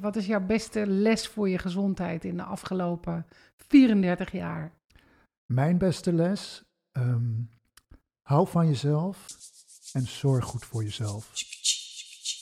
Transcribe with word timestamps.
Wat 0.00 0.16
is 0.16 0.26
jouw 0.26 0.46
beste 0.46 0.86
les 0.86 1.26
voor 1.26 1.48
je 1.48 1.58
gezondheid 1.58 2.24
in 2.24 2.36
de 2.36 2.42
afgelopen 2.42 3.26
34 3.56 4.32
jaar? 4.32 4.72
Mijn 5.46 5.78
beste 5.78 6.12
les, 6.12 6.62
ehm, 6.92 7.32
hou 8.22 8.48
van 8.48 8.66
jezelf 8.66 9.26
en 9.92 10.06
zorg 10.06 10.44
goed 10.44 10.64
voor 10.64 10.82
jezelf. 10.82 11.32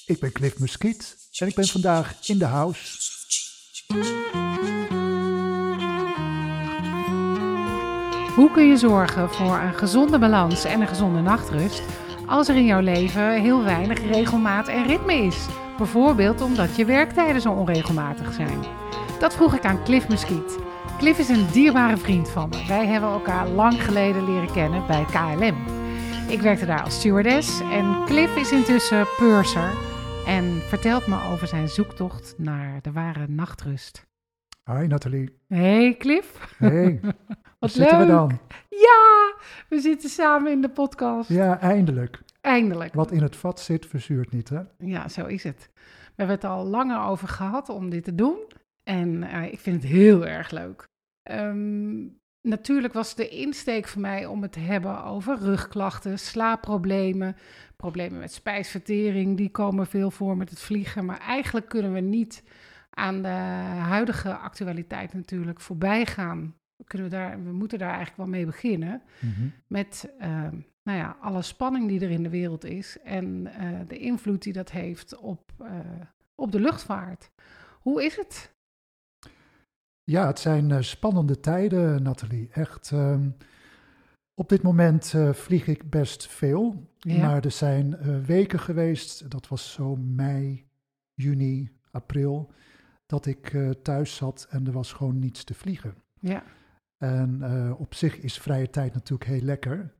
Ik 0.06 0.20
ben 0.20 0.32
Cliff 0.32 0.58
Muskiet 0.58 1.28
en 1.38 1.46
ik 1.46 1.54
ben 1.54 1.66
vandaag 1.66 2.28
in 2.28 2.38
de 2.38 2.44
house. 2.44 3.14
Hoe 8.34 8.50
kun 8.50 8.64
je 8.64 8.76
zorgen 8.76 9.30
voor 9.30 9.58
een 9.58 9.74
gezonde 9.74 10.18
balans 10.18 10.64
en 10.64 10.80
een 10.80 10.88
gezonde 10.88 11.20
nachtrust 11.20 11.82
als 12.26 12.48
er 12.48 12.56
in 12.56 12.66
jouw 12.66 12.80
leven 12.80 13.42
heel 13.42 13.62
weinig 13.64 13.98
regelmaat 13.98 14.68
en 14.68 14.86
ritme 14.86 15.14
is? 15.14 15.46
Bijvoorbeeld 15.76 16.40
omdat 16.40 16.76
je 16.76 16.84
werktijden 16.84 17.40
zo 17.40 17.52
onregelmatig 17.52 18.32
zijn. 18.32 18.60
Dat 19.18 19.34
vroeg 19.34 19.54
ik 19.54 19.64
aan 19.64 19.84
Cliff 19.84 20.08
Muskiet. 20.08 20.58
Cliff 20.98 21.18
is 21.18 21.28
een 21.28 21.46
dierbare 21.52 21.96
vriend 21.96 22.30
van 22.30 22.48
me. 22.48 22.64
Wij 22.68 22.86
hebben 22.86 23.10
elkaar 23.10 23.48
lang 23.48 23.82
geleden 23.84 24.24
leren 24.24 24.52
kennen 24.52 24.86
bij 24.86 25.04
KLM. 25.04 25.56
Ik 26.28 26.40
werkte 26.40 26.66
daar 26.66 26.82
als 26.82 26.94
stewardess 26.94 27.60
en 27.60 28.04
Cliff 28.04 28.36
is 28.36 28.52
intussen 28.52 29.06
purser 29.16 29.70
en 30.26 30.60
vertelt 30.68 31.06
me 31.06 31.16
over 31.32 31.46
zijn 31.46 31.68
zoektocht 31.68 32.34
naar 32.36 32.78
de 32.82 32.92
ware 32.92 33.26
nachtrust. 33.28 34.06
Hi 34.64 34.86
Nathalie. 34.86 35.38
Hey 35.48 35.94
Cliff. 35.98 36.54
Hey. 36.58 37.00
Wat 37.58 37.70
zitten 37.70 37.98
leuk. 37.98 38.06
we 38.06 38.12
dan? 38.12 38.38
Ja, 38.68 39.34
we 39.68 39.80
zitten 39.80 40.10
samen 40.10 40.52
in 40.52 40.60
de 40.60 40.68
podcast. 40.68 41.28
Ja, 41.28 41.60
eindelijk. 41.60 42.18
Eindelijk. 42.46 42.94
Wat 42.94 43.10
in 43.10 43.22
het 43.22 43.36
vat 43.36 43.60
zit, 43.60 43.86
verzuurt 43.86 44.32
niet, 44.32 44.48
hè? 44.48 44.60
Ja, 44.78 45.08
zo 45.08 45.26
is 45.26 45.42
het. 45.42 45.70
We 45.74 46.12
hebben 46.14 46.36
het 46.36 46.44
al 46.44 46.64
langer 46.64 47.00
over 47.00 47.28
gehad 47.28 47.68
om 47.68 47.90
dit 47.90 48.04
te 48.04 48.14
doen. 48.14 48.38
En 48.82 49.22
eh, 49.22 49.52
ik 49.52 49.58
vind 49.58 49.82
het 49.82 49.92
heel 49.92 50.26
erg 50.26 50.50
leuk. 50.50 50.84
Ehm, 51.22 52.06
natuurlijk 52.40 52.92
was 52.92 53.14
de 53.14 53.28
insteek 53.28 53.88
voor 53.88 54.00
mij 54.00 54.26
om 54.26 54.42
het 54.42 54.52
te 54.52 54.60
hebben 54.60 55.04
over 55.04 55.38
rugklachten, 55.38 56.18
slaapproblemen, 56.18 57.36
problemen 57.76 58.18
met 58.18 58.32
spijsvertering. 58.32 59.36
Die 59.36 59.50
komen 59.50 59.86
veel 59.86 60.10
voor 60.10 60.36
met 60.36 60.50
het 60.50 60.60
vliegen. 60.60 61.04
Maar 61.04 61.20
eigenlijk 61.20 61.68
kunnen 61.68 61.92
we 61.92 62.00
niet 62.00 62.42
aan 62.90 63.22
de 63.22 63.28
huidige 63.28 64.34
actualiteit 64.34 65.12
natuurlijk 65.14 65.60
voorbij 65.60 66.06
gaan. 66.06 66.54
We, 66.76 66.84
kunnen 66.84 67.10
daar, 67.10 67.44
we 67.44 67.52
moeten 67.52 67.78
daar 67.78 67.94
eigenlijk 67.94 68.16
wel 68.16 68.26
mee 68.26 68.46
beginnen. 68.46 69.02
Mhm. 69.20 69.48
Met 69.66 70.12
ehm, 70.18 70.56
nou 70.86 70.98
ja, 70.98 71.16
alle 71.20 71.42
spanning 71.42 71.88
die 71.88 72.00
er 72.00 72.10
in 72.10 72.22
de 72.22 72.28
wereld 72.28 72.64
is 72.64 72.98
en 73.04 73.46
eh, 73.46 73.80
de 73.88 73.98
invloed 73.98 74.42
die 74.42 74.52
dat 74.52 74.70
heeft 74.70 75.16
op, 75.16 75.52
eh, 75.58 75.80
op 76.34 76.52
de 76.52 76.60
luchtvaart. 76.60 77.30
Hoe 77.80 78.04
is 78.04 78.16
het? 78.16 78.54
Ja, 80.04 80.26
het 80.26 80.38
zijn 80.38 80.70
eh, 80.70 80.80
spannende 80.80 81.40
tijden, 81.40 82.02
Nathalie. 82.02 82.48
Echt. 82.52 82.90
ehm, 82.92 83.30
op 84.34 84.48
dit 84.48 84.62
moment 84.62 85.14
vlieg 85.32 85.66
ik 85.66 85.90
best 85.90 86.26
veel. 86.26 86.90
Ja. 86.98 87.26
Maar 87.26 87.44
er 87.44 87.50
zijn 87.50 87.96
weken 88.24 88.60
geweest, 88.60 89.30
dat 89.30 89.48
was 89.48 89.72
zo 89.72 89.96
mei, 89.96 90.68
juni, 91.14 91.70
april, 91.90 92.52
dat 93.06 93.26
ik 93.26 93.56
thuis 93.82 94.16
zat 94.16 94.46
en 94.50 94.66
er 94.66 94.72
was 94.72 94.92
gewoon 94.92 95.18
niets 95.18 95.44
te 95.44 95.54
vliegen. 95.54 95.94
Ja, 96.20 96.42
En 96.98 97.42
op 97.78 97.94
zich 97.94 98.18
is 98.18 98.38
vrije 98.38 98.70
tijd 98.70 98.94
natuurlijk 98.94 99.30
heel 99.30 99.40
lekker. 99.40 99.95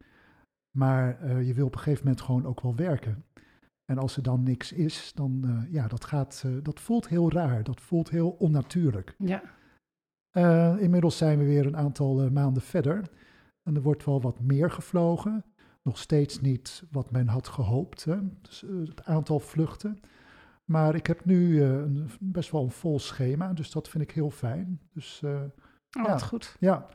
Maar 0.77 1.20
eh, 1.20 1.46
je 1.46 1.55
wil 1.55 1.66
op 1.66 1.72
een 1.72 1.78
gegeven 1.78 2.05
moment 2.05 2.22
gewoon 2.22 2.46
ook 2.46 2.60
wel 2.60 2.74
werken. 2.74 3.24
En 3.84 3.98
als 3.98 4.16
er 4.16 4.22
dan 4.22 4.42
niks 4.42 4.72
is, 4.72 5.12
dan 5.14 5.44
eh, 5.44 5.72
ja, 5.72 5.88
dat 5.88 6.05
gaat, 6.05 6.42
eh, 6.46 6.52
dat 6.62 6.80
voelt 6.80 7.08
heel 7.08 7.30
raar. 7.33 7.62
Dat 7.62 7.80
voelt 7.80 8.10
heel 8.10 8.30
onnatuurlijk. 8.30 9.14
ja, 9.18 9.42
inmiddels 10.78 11.16
zijn 11.16 11.38
we 11.38 11.44
weer 11.44 11.66
een 11.66 11.77
aantal 11.77 12.30
maanden 12.30 12.62
verder. 12.62 13.10
En 13.62 13.74
er 13.74 13.83
wordt 13.83 14.05
wel 14.05 14.20
wat 14.20 14.41
meer 14.41 14.70
gevlogen. 14.70 15.44
Nog 15.83 15.98
steeds 15.98 16.40
niet 16.40 16.84
wat 16.90 17.11
men 17.11 17.28
had 17.28 17.48
gehoopt. 17.48 18.05
Hè? 18.05 18.18
Dus, 18.42 18.61
het 18.84 19.05
aantal 19.05 19.40
vluchten. 19.40 20.01
Maar 20.64 20.95
ik 20.95 21.06
heb 21.06 21.24
nu 21.24 21.62
een, 21.62 22.11
best 22.20 22.51
wel 22.51 22.62
een 22.62 22.70
vol 22.70 22.98
schema. 22.98 23.52
Dus 23.52 23.70
dat 23.70 23.89
vind 23.89 24.02
ik 24.02 24.11
heel 24.11 24.30
fijn. 24.30 24.80
Dus 24.92 25.20
oh, 25.24 25.42
Ja. 25.89 26.02
wat 26.02 26.22
goed. 26.22 26.56
ja, 26.61 26.86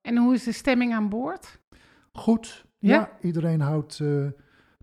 En 0.00 0.16
hoe 0.16 0.34
is 0.34 0.44
de 0.44 0.52
stemming 0.52 0.94
aan 0.94 1.08
boord? 1.08 1.62
goed. 2.12 2.64
Ja? 2.84 2.94
Ja, 2.94 3.10
iedereen 3.20 3.60
houdt 3.60 4.00
eh, 4.00 4.26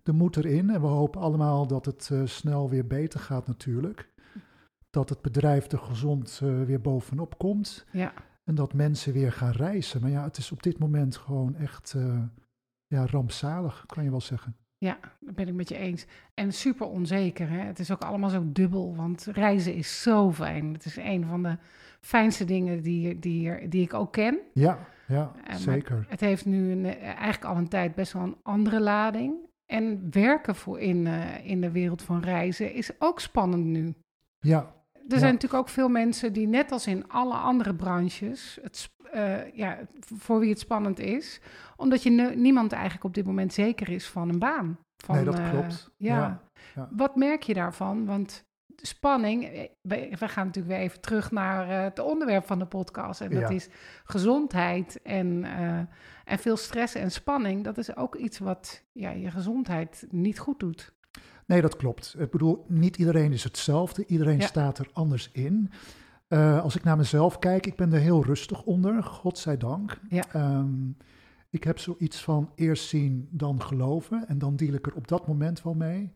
de 0.02 0.12
moed 0.12 0.36
erin. 0.36 0.70
En 0.70 0.80
we 0.80 0.86
hopen 0.86 1.20
allemaal 1.20 1.66
dat 1.66 1.84
het 1.84 2.08
eh, 2.12 2.20
snel 2.24 2.70
weer 2.70 2.86
beter 2.86 3.20
gaat 3.20 3.46
natuurlijk. 3.46 4.10
Dat 4.90 5.08
het 5.08 5.22
bedrijf 5.22 5.70
er 5.70 5.78
gezond 5.78 6.40
eh, 6.42 6.62
weer 6.62 6.80
bovenop 6.80 7.38
komt. 7.38 7.86
Ja, 7.90 8.12
En 8.44 8.54
dat 8.54 8.72
mensen 8.74 9.12
weer 9.12 9.32
gaan 9.32 9.52
reizen. 9.52 10.00
Maar 10.00 10.10
ja, 10.10 10.24
het 10.24 10.36
is 10.36 10.52
op 10.52 10.62
dit 10.62 10.78
moment 10.78 11.16
gewoon 11.16 11.54
echt 11.54 11.96
ja, 12.86 13.06
rampzalig, 13.06 13.84
kan 13.86 14.04
je 14.04 14.10
wel 14.10 14.20
zeggen. 14.20 14.56
ja, 14.78 14.98
dat 15.20 15.34
ben 15.34 15.48
ik 15.48 15.54
met 15.54 15.68
je 15.68 15.76
eens. 15.76 16.06
En 16.34 16.52
super 16.52 16.86
onzeker. 16.86 17.48
Hè? 17.48 17.58
Het 17.58 17.78
is 17.78 17.90
ook 17.90 18.02
allemaal 18.02 18.30
zo 18.30 18.44
dubbel, 18.52 18.96
want 18.96 19.24
reizen 19.32 19.74
is 19.74 20.02
zo 20.02 20.32
fijn. 20.32 20.72
Het 20.72 20.84
is 20.84 20.96
een 20.96 21.26
van 21.26 21.42
de 21.42 21.56
fijnste 22.00 22.44
dingen 22.44 22.82
die, 22.82 23.18
die, 23.18 23.68
die 23.68 23.82
ik 23.82 23.94
ook 23.94 24.12
ken. 24.12 24.38
Ja, 24.52 24.78
ja, 25.12 25.32
Eh, 25.44 25.54
zeker. 25.54 26.06
Het 26.08 26.20
heeft 26.20 26.44
nu 26.46 26.70
een, 26.72 26.84
eh, 26.84 27.02
eigenlijk 27.04 27.44
al 27.44 27.56
een 27.56 27.68
tijd 27.68 27.94
best 27.94 28.12
wel 28.12 28.22
een 28.22 28.36
andere 28.42 28.80
lading. 28.80 29.34
En 29.66 30.06
werken 30.10 30.54
voor 30.54 30.78
in, 30.80 31.06
eh, 31.06 31.46
in 31.46 31.60
de 31.60 31.70
wereld 31.70 32.02
van 32.02 32.20
reizen 32.20 32.72
is 32.74 32.90
ook 32.98 33.20
spannend 33.20 33.64
nu. 33.64 33.94
Ja, 34.40 34.74
Er 35.08 35.18
zijn 35.18 35.32
natuurlijk 35.32 35.62
ook 35.62 35.68
veel 35.68 35.88
mensen 35.88 36.32
die, 36.32 36.46
net 36.46 36.72
als 36.72 36.86
in 36.86 37.08
alle 37.08 37.34
andere 37.34 37.74
branches, 37.74 38.58
het, 38.62 38.90
ja, 39.54 39.78
voor 40.04 40.38
wie 40.40 40.48
het 40.50 40.58
spannend 40.58 40.98
is, 40.98 41.40
omdat 41.76 42.02
je 42.02 42.10
ne- 42.10 42.34
niemand 42.34 42.72
eigenlijk 42.72 43.04
op 43.04 43.14
dit 43.14 43.26
moment 43.26 43.52
zeker 43.52 43.88
is 43.88 44.08
van 44.08 44.28
een 44.28 44.38
baan. 44.38 44.78
Van, 45.04 45.14
nee, 45.14 45.24
dat 45.24 45.50
klopt. 45.50 45.90
ja. 45.96 46.40
Ja. 46.74 46.88
Wat 46.90 47.16
merk 47.16 47.42
je 47.42 47.54
daarvan? 47.54 48.06
Want 48.06 48.44
spanning, 48.82 49.44
eh, 49.44 49.68
we, 49.80 50.16
we 50.18 50.28
gaan 50.28 50.46
natuurlijk 50.46 50.74
weer 50.74 50.84
even 50.84 51.00
terug 51.00 51.30
naar 51.30 51.68
eh, 51.68 51.82
het 51.82 51.98
onderwerp 51.98 52.46
van 52.46 52.58
de 52.58 52.66
podcast. 52.66 53.20
En 53.20 53.30
dat 53.30 53.40
Ja. 53.40 53.48
is 53.48 53.68
gezondheid 54.04 55.02
en, 55.02 55.44
eh, 55.44 55.78
en 56.24 56.38
veel 56.38 56.56
stress 56.56 56.94
en 56.94 57.10
spanning. 57.10 57.64
Dat 57.64 57.78
is 57.78 57.96
ook 57.96 58.14
iets 58.14 58.38
wat 58.38 58.82
ja, 58.92 59.10
je 59.10 59.30
gezondheid 59.30 60.06
niet 60.10 60.38
goed 60.38 60.60
doet. 60.60 60.92
Nee, 61.46 61.60
dat 61.60 61.76
klopt. 61.76 62.14
Ik 62.18 62.30
bedoel, 62.30 62.64
niet 62.68 62.96
iedereen 62.96 63.32
is 63.32 63.44
hetzelfde. 63.44 64.06
Iedereen 64.06 64.38
Ja. 64.38 64.46
staat 64.46 64.78
er 64.78 64.88
anders 64.92 65.30
in. 65.32 65.70
Als 66.62 66.76
ik 66.76 66.84
naar 66.84 66.96
mezelf 66.96 67.38
kijk, 67.38 67.66
ik 67.66 67.76
ben 67.76 67.92
er 67.92 68.00
heel 68.00 68.24
rustig 68.24 68.62
onder, 68.62 69.02
godzijdank. 69.02 69.98
Ja. 70.08 70.24
Ehm, 70.32 70.90
ik 71.50 71.64
heb 71.64 71.78
zoiets 71.78 72.22
van 72.22 72.50
eerst 72.54 72.88
zien, 72.88 73.28
dan 73.30 73.62
geloven. 73.62 74.28
En 74.28 74.38
dan 74.38 74.56
deal 74.56 74.74
ik 74.74 74.86
er 74.86 74.94
op 74.94 75.08
dat 75.08 75.26
moment 75.26 75.62
wel 75.62 75.74
mee. 75.74 76.12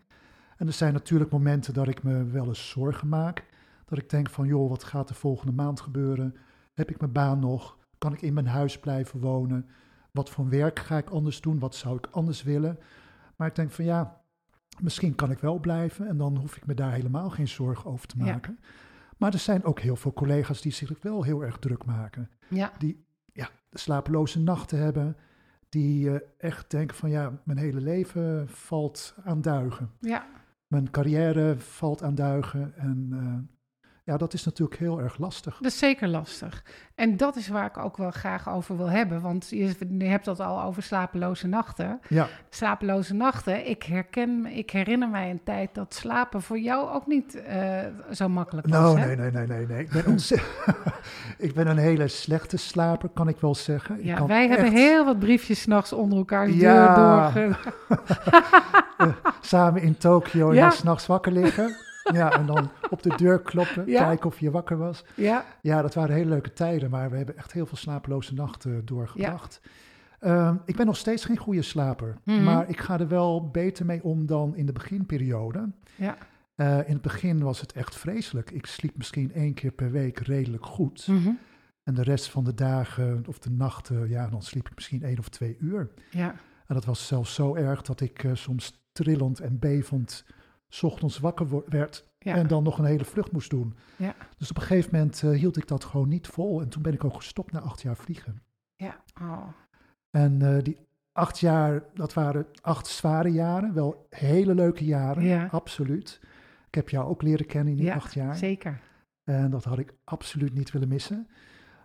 En 0.57 0.67
er 0.67 0.73
zijn 0.73 0.93
natuurlijk 0.93 1.31
momenten 1.31 1.75
dat 1.75 1.89
ik 1.89 2.03
me 2.03 2.25
wel 2.25 2.47
eens 2.47 2.69
zorgen 2.69 3.09
maak. 3.09 3.45
Dat 3.85 3.99
ik 3.99 4.11
denk 4.11 4.31
van, 4.31 4.47
joh, 4.47 4.69
wat 4.69 4.85
gaat 4.85 5.09
er 5.09 5.15
volgende 5.15 5.53
maand 5.53 5.81
gebeuren? 5.81 6.37
Heb 6.75 6.91
ik 6.91 7.01
mijn 7.01 7.13
baan 7.13 7.39
nog? 7.39 7.79
Kan 7.99 8.13
ik 8.13 8.23
in 8.23 8.35
mijn 8.35 8.47
huis 8.47 8.79
blijven 8.81 9.21
wonen? 9.21 9.69
Wat 10.11 10.31
voor 10.31 10.49
werk 10.49 10.79
ga 10.79 10.97
ik 10.99 11.09
anders 11.11 11.41
doen? 11.41 11.59
Wat 11.59 11.75
zou 11.75 11.97
ik 11.97 12.07
anders 12.11 12.43
willen? 12.43 12.79
Maar 13.37 13.49
ik 13.49 13.55
denk 13.55 13.71
van, 13.71 13.85
ja, 13.85 14.21
misschien 14.81 15.15
kan 15.15 15.31
ik 15.31 15.39
wel 15.39 15.59
blijven. 15.59 16.09
En 16.09 16.17
dan 16.17 16.37
hoef 16.37 16.57
ik 16.57 16.67
me 16.67 16.75
daar 16.75 16.93
helemaal 16.93 17.31
geen 17.31 17.49
zorgen 17.49 17.91
over 17.91 18.07
te 18.07 18.19
Ja. 18.19 18.25
maken. 18.25 18.59
Maar 19.17 19.33
er 19.33 19.39
zijn 19.39 19.65
ook 19.65 19.81
heel 19.81 19.97
veel 19.97 20.13
collega's 20.13 20.61
die 20.61 20.73
zich 20.73 20.93
wel 21.03 21.23
heel 21.23 21.45
erg 21.45 21.59
druk 21.59 21.85
maken. 21.85 22.31
Ja, 22.49 22.73
Die 22.79 23.05
ja, 23.33 23.49
slapeloze 23.73 24.41
nachten 24.41 24.79
hebben. 24.79 25.17
Die 25.69 26.11
eh, 26.11 26.21
echt 26.39 26.71
denken 26.71 26.97
van 26.97 27.11
ja, 27.11 27.41
mijn 27.45 27.59
hele 27.59 27.81
leven 27.81 28.49
valt 28.49 29.15
aan 29.25 29.41
duigen. 29.43 29.91
ja, 30.01 30.27
Mijn 30.67 30.91
carrière 30.91 31.59
valt 31.59 32.03
aan 32.03 32.15
duigen. 32.15 32.77
En 32.77 33.09
eh, 33.13 33.56
ja, 34.07 34.17
dat 34.17 34.33
is 34.33 34.45
natuurlijk 34.45 34.79
heel 34.81 35.01
erg 35.01 35.19
lastig. 35.19 35.57
dat 35.57 35.73
is 35.73 35.79
zeker 35.79 36.09
lastig. 36.09 36.65
En 36.95 37.17
dat 37.17 37.37
is 37.37 37.49
waar 37.49 37.67
ik 37.67 37.79
ook 37.79 37.97
wel 37.97 38.11
graag 38.11 38.49
over 38.49 38.77
wil 38.77 38.91
hebben. 38.91 39.21
Want 39.21 39.49
je, 39.49 39.75
hebt 39.99 40.25
dat 40.25 40.41
al 40.41 40.63
over 40.63 40.83
slapeloze 40.83 41.47
nachten. 41.47 42.01
Ja, 42.09 42.27
Slapeloze 42.51 43.15
nachten. 43.15 43.69
Ik, 43.69 43.83
herken, 43.83 44.47
ik 44.47 44.71
herinner 44.71 45.09
mij 45.09 45.31
een 45.31 45.41
tijd 45.45 45.75
dat 45.75 45.95
slapen 45.95 46.43
voor 46.43 46.59
jou 46.59 46.91
ook 46.91 47.07
niet 47.07 47.43
eh, 47.43 47.79
zo 48.13 48.29
makkelijk 48.29 48.67
was. 48.67 48.79
nou 48.79 48.99
hè? 48.99 49.07
nee, 49.07 49.17
nee, 49.17 49.31
nee, 49.31 49.47
nee, 49.47 49.67
nee. 49.67 49.81
Ik 49.81 49.91
ben, 49.91 50.17
ik 51.49 51.55
ben 51.55 51.67
een 51.67 51.79
hele 51.79 52.09
slechte 52.09 52.57
slaper, 52.57 53.09
kan 53.09 53.29
ik 53.29 53.41
wel 53.41 53.55
zeggen. 53.55 54.05
Ja, 54.05 54.27
wij 54.27 54.49
hebben 54.49 54.73
heel 54.73 55.05
wat 55.05 55.19
briefjes 55.19 55.61
s'nachts 55.61 55.93
onder 55.93 56.19
elkaar 56.19 56.51
Ja. 56.51 56.95
door. 56.95 57.57
eh, 58.97 59.09
samen 59.41 59.83
in 59.83 59.97
Tokio 59.97 60.49
en 60.49 60.55
Ja. 60.55 60.61
dan 60.61 60.73
s'nachts 60.73 61.07
wakker 61.07 61.33
liggen. 61.33 61.77
Ja, 62.13 62.33
en 62.33 62.47
dan 62.47 62.71
op 62.91 63.03
de 63.03 63.17
deur 63.17 63.41
kloppen, 63.43 63.87
Ja. 63.87 64.05
kijken 64.05 64.27
of 64.27 64.39
je 64.41 64.51
wakker 64.51 64.77
was. 64.79 65.05
Ja, 65.15 65.45
Ja, 65.63 65.83
dat 65.83 65.95
waren 65.95 66.15
hele 66.15 66.29
leuke 66.31 66.53
tijden, 66.53 66.91
maar 66.91 67.11
we 67.11 67.17
hebben 67.17 67.37
echt 67.37 67.53
heel 67.53 67.67
veel 67.67 67.77
slapeloze 67.77 68.35
nachten 68.35 68.85
doorgebracht. 68.87 69.61
Ehm, 70.21 70.57
ik 70.65 70.77
ben 70.77 70.87
nog 70.87 70.97
steeds 70.97 71.25
geen 71.25 71.37
goede 71.37 71.63
slaper, 71.63 72.17
Mhm. 72.25 72.45
maar 72.45 72.69
ik 72.69 72.81
ga 72.81 73.01
er 73.01 73.09
wel 73.09 73.51
beter 73.51 73.87
mee 73.87 74.03
om 74.05 74.27
dan 74.27 74.57
in 74.57 74.67
de 74.67 74.73
beginperiode. 74.73 75.71
ja, 75.97 76.17
Eh, 76.57 76.79
in 76.89 76.93
het 76.93 77.03
begin 77.03 77.43
was 77.43 77.61
het 77.61 77.73
echt 77.73 77.97
vreselijk. 77.97 78.51
Ik 78.51 78.67
sliep 78.67 78.97
misschien 78.97 79.33
één 79.33 79.55
keer 79.55 79.71
per 79.71 79.91
week 79.91 80.19
redelijk 80.19 80.65
goed. 80.67 81.07
Mhm. 81.07 81.31
En 81.83 81.95
de 81.95 82.03
rest 82.03 82.31
van 82.31 82.45
de 82.45 82.55
dagen 82.55 83.25
of 83.29 83.39
de 83.39 83.51
nachten, 83.51 84.09
ja, 84.09 84.29
dan 84.29 84.43
sliep 84.43 84.67
ik 84.69 84.75
misschien 84.75 85.03
één 85.03 85.19
of 85.19 85.29
twee 85.29 85.57
uur. 85.61 85.91
Ja. 86.11 86.35
En 86.67 86.75
dat 86.75 86.85
was 86.85 87.07
zelfs 87.07 87.35
zo 87.35 87.55
erg 87.55 87.83
dat 87.83 88.01
ik 88.01 88.25
eh, 88.25 88.31
soms 88.35 88.85
trillend 88.93 89.41
en 89.41 89.59
bevend 89.59 90.25
's 90.69 90.83
ochtends 90.83 91.19
wakker 91.19 91.63
werd 91.69 92.09
Ja. 92.19 92.35
en 92.35 92.47
dan 92.47 92.63
nog 92.63 92.79
een 92.79 92.85
hele 92.85 93.05
vlucht 93.05 93.33
moest 93.33 93.51
doen. 93.51 93.75
Ja. 93.97 94.15
Dus 94.39 94.51
op 94.51 94.57
een 94.57 94.63
gegeven 94.63 94.91
moment 94.93 95.23
eh, 95.23 95.31
hield 95.31 95.57
ik 95.57 95.69
dat 95.69 95.85
gewoon 95.85 96.09
niet 96.09 96.27
vol. 96.27 96.61
En 96.61 96.69
toen 96.69 96.83
ben 96.83 96.93
ik 96.93 97.05
ook 97.05 97.15
gestopt 97.15 97.53
na 97.53 97.61
acht 97.61 97.83
jaar 97.83 97.97
vliegen. 97.97 98.43
ja. 98.77 99.03
Oh. 99.21 99.47
En 100.11 100.43
eh, 100.57 100.63
die 100.63 100.77
acht 101.13 101.39
jaar, 101.39 101.83
dat 101.95 102.15
waren 102.15 102.47
acht 102.61 102.87
zware 102.87 103.29
jaren. 103.29 103.75
Wel 103.75 104.07
hele 104.11 104.55
leuke 104.55 104.85
jaren, 104.85 105.25
Ja. 105.25 105.49
absoluut. 105.51 106.21
Ik 106.69 106.75
heb 106.75 106.89
jou 106.89 107.09
ook 107.09 107.23
leren 107.23 107.47
kennen 107.47 107.73
in 107.73 107.79
die 107.81 107.93
acht 107.93 108.15
jaar. 108.15 108.37
Zeker. 108.37 108.81
En 109.25 109.51
dat 109.51 109.65
had 109.65 109.79
ik 109.79 109.95
absoluut 110.05 110.55
niet 110.55 110.71
willen 110.71 110.89
missen. 110.89 111.29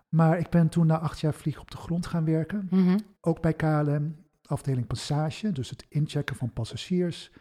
Maar 0.10 0.38
ik 0.40 0.50
ben 0.50 0.70
toen 0.70 0.88
na 0.88 1.00
acht 1.00 1.20
jaar 1.20 1.34
vliegen 1.34 1.62
op 1.62 1.72
de 1.72 1.78
grond 1.78 2.06
gaan 2.06 2.26
werken. 2.26 2.68
Mhm. 2.72 2.98
Ook 3.22 3.42
bij 3.42 3.54
KLM, 3.54 4.16
afdeling 4.46 4.88
passage. 4.88 5.52
Dus 5.52 5.70
het 5.70 5.86
inchecken 5.90 6.36
van 6.36 6.54
passagiers, 6.54 7.32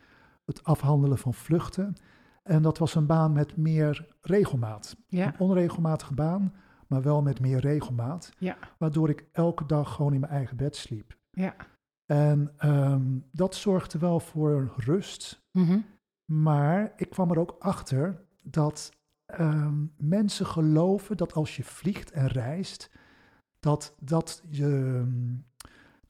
het 0.51 0.65
afhandelen 0.65 1.19
van 1.19 1.35
vluchten. 1.35 1.95
En 2.43 2.63
dat 2.63 2.79
was 2.79 2.95
een 2.95 3.07
baan 3.07 3.33
met 3.33 3.57
meer 3.57 4.09
regelmaat. 4.21 4.97
Ja. 5.07 5.27
Een 5.27 5.39
onregelmatige 5.39 6.15
baan, 6.15 6.55
maar 6.87 7.03
wel 7.03 7.23
met 7.23 7.41
meer 7.41 7.59
regelmaat. 7.59 8.33
Ja. 8.39 8.57
Waardoor 8.79 9.09
ik 9.09 9.25
elke 9.33 9.67
dag 9.67 9.95
gewoon 9.95 10.15
in 10.15 10.21
mijn 10.21 10.33
eigen 10.33 10.57
bed 10.57 10.77
sliep. 10.77 11.17
Ja. 11.31 11.55
En 12.07 12.53
ehm, 12.57 13.19
dat 13.33 13.55
zorgde 13.55 13.99
wel 13.99 14.21
voor 14.21 14.73
rust. 14.77 15.43
Mhm. 15.53 15.79
Maar 16.25 16.93
ik 16.97 17.11
kwam 17.11 17.31
er 17.31 17.39
ook 17.39 17.57
achter 17.59 18.25
dat 18.43 18.93
ehm, 19.27 19.85
mensen 19.97 20.47
geloven 20.47 21.17
dat 21.17 21.33
als 21.33 21.57
je 21.57 21.65
vliegt 21.65 22.11
en 22.11 22.27
reist, 22.27 22.91
dat 23.61 23.95
dat, 23.99 24.43
je, 24.49 25.03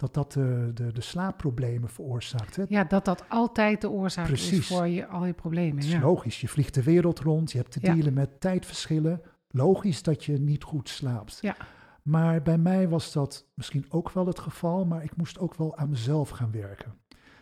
dat, 0.00 0.14
dat 0.14 0.32
de, 0.32 0.70
de, 0.74 0.92
de 0.92 1.00
slaapproblemen 1.00 1.88
veroorzaakt. 1.88 2.56
Hè? 2.56 2.64
Ja, 2.68 2.84
dat 2.84 3.04
dat 3.04 3.24
altijd 3.28 3.80
de 3.80 3.90
oorzaak 3.90 4.28
is 4.28 4.48
Precies. 4.48 4.66
voor 4.66 4.86
je, 4.88 5.06
al 5.06 5.26
je 5.26 5.32
problemen. 5.32 5.74
Het 5.76 5.84
is 5.84 5.92
Ja. 5.92 6.00
logisch, 6.00 6.40
je 6.40 6.48
vliegt 6.48 6.74
de 6.74 6.82
wereld 6.82 7.18
rond, 7.18 7.52
je 7.52 7.58
hebt 7.58 7.72
te 7.72 7.78
Ja. 7.82 7.94
dealen 7.94 8.12
met 8.14 8.40
tijdverschillen. 8.40 9.20
Logisch 9.50 10.02
dat 10.02 10.24
je 10.24 10.38
niet 10.38 10.64
goed 10.64 10.88
slaapt. 10.88 11.38
Ja. 11.40 11.56
Maar 12.02 12.42
bij 12.42 12.58
mij 12.58 12.88
was 12.88 13.12
dat 13.12 13.46
misschien 13.54 13.84
ook 13.88 14.10
wel 14.10 14.26
het 14.26 14.38
geval, 14.38 14.84
maar 14.84 15.04
ik 15.04 15.16
moest 15.16 15.38
ook 15.38 15.54
wel 15.54 15.76
aan 15.76 15.88
mezelf 15.90 16.28
gaan 16.28 16.50
werken. 16.52 16.94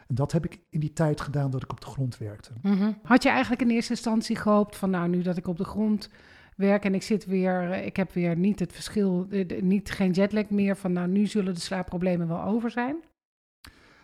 En 0.06 0.14
dat 0.14 0.32
heb 0.32 0.44
ik 0.44 0.60
in 0.70 0.81
die 0.81 0.93
tijd 0.93 1.20
gedaan 1.20 1.50
dat 1.50 1.62
ik 1.62 1.70
op 1.72 1.81
de 1.81 1.87
grond 1.87 2.19
werkte. 2.19 2.50
Mhm. 2.62 2.93
Had 3.02 3.22
je 3.22 3.28
eigenlijk 3.28 3.62
in 3.62 3.70
eerste 3.70 3.93
instantie 3.93 4.37
gehoopt 4.37 4.76
van 4.76 4.90
nou, 4.90 5.08
nu 5.08 5.22
dat 5.22 5.37
ik 5.37 5.46
op 5.49 5.56
de 5.56 5.64
grond 5.64 6.10
werk 6.58 6.84
en 6.84 6.94
ik 6.94 7.02
zit 7.02 7.25
weer, 7.26 7.70
eh, 7.70 7.87
ik 7.87 7.96
heb 7.96 8.12
weer 8.12 8.37
niet 8.37 8.58
het 8.58 8.72
verschil, 8.72 9.26
eh, 9.31 9.62
niet 9.62 9.90
geen 9.90 10.10
jetlag 10.10 10.50
meer 10.50 10.76
van 10.76 10.93
nou, 10.93 11.08
nu 11.08 11.26
zullen 11.26 11.55
de 11.55 11.60
slaapproblemen 11.60 12.28
wel 12.28 12.43
over 12.43 12.70
zijn? 12.70 12.96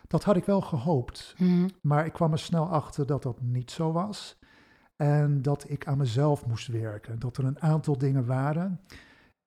Dat 0.06 0.25
had 0.25 0.37
ik 0.37 0.45
wel 0.45 0.61
gehoopt. 0.61 1.35
Maar 1.81 2.06
ik 2.06 2.12
kwam 2.12 2.33
er 2.33 2.39
snel 2.39 2.69
achter 2.69 3.06
dat 3.06 3.23
dat 3.23 3.41
niet 3.41 3.71
zo 3.71 3.93
was. 3.93 4.39
En 4.97 5.43
dat 5.43 5.71
ik 5.71 5.87
aan 5.87 5.99
mezelf 5.99 6.47
moest 6.47 6.67
werken. 6.67 7.19
Dat 7.19 7.37
er 7.37 7.45
een 7.45 7.61
aantal 7.61 7.99
dingen 7.99 8.27
waren 8.27 8.81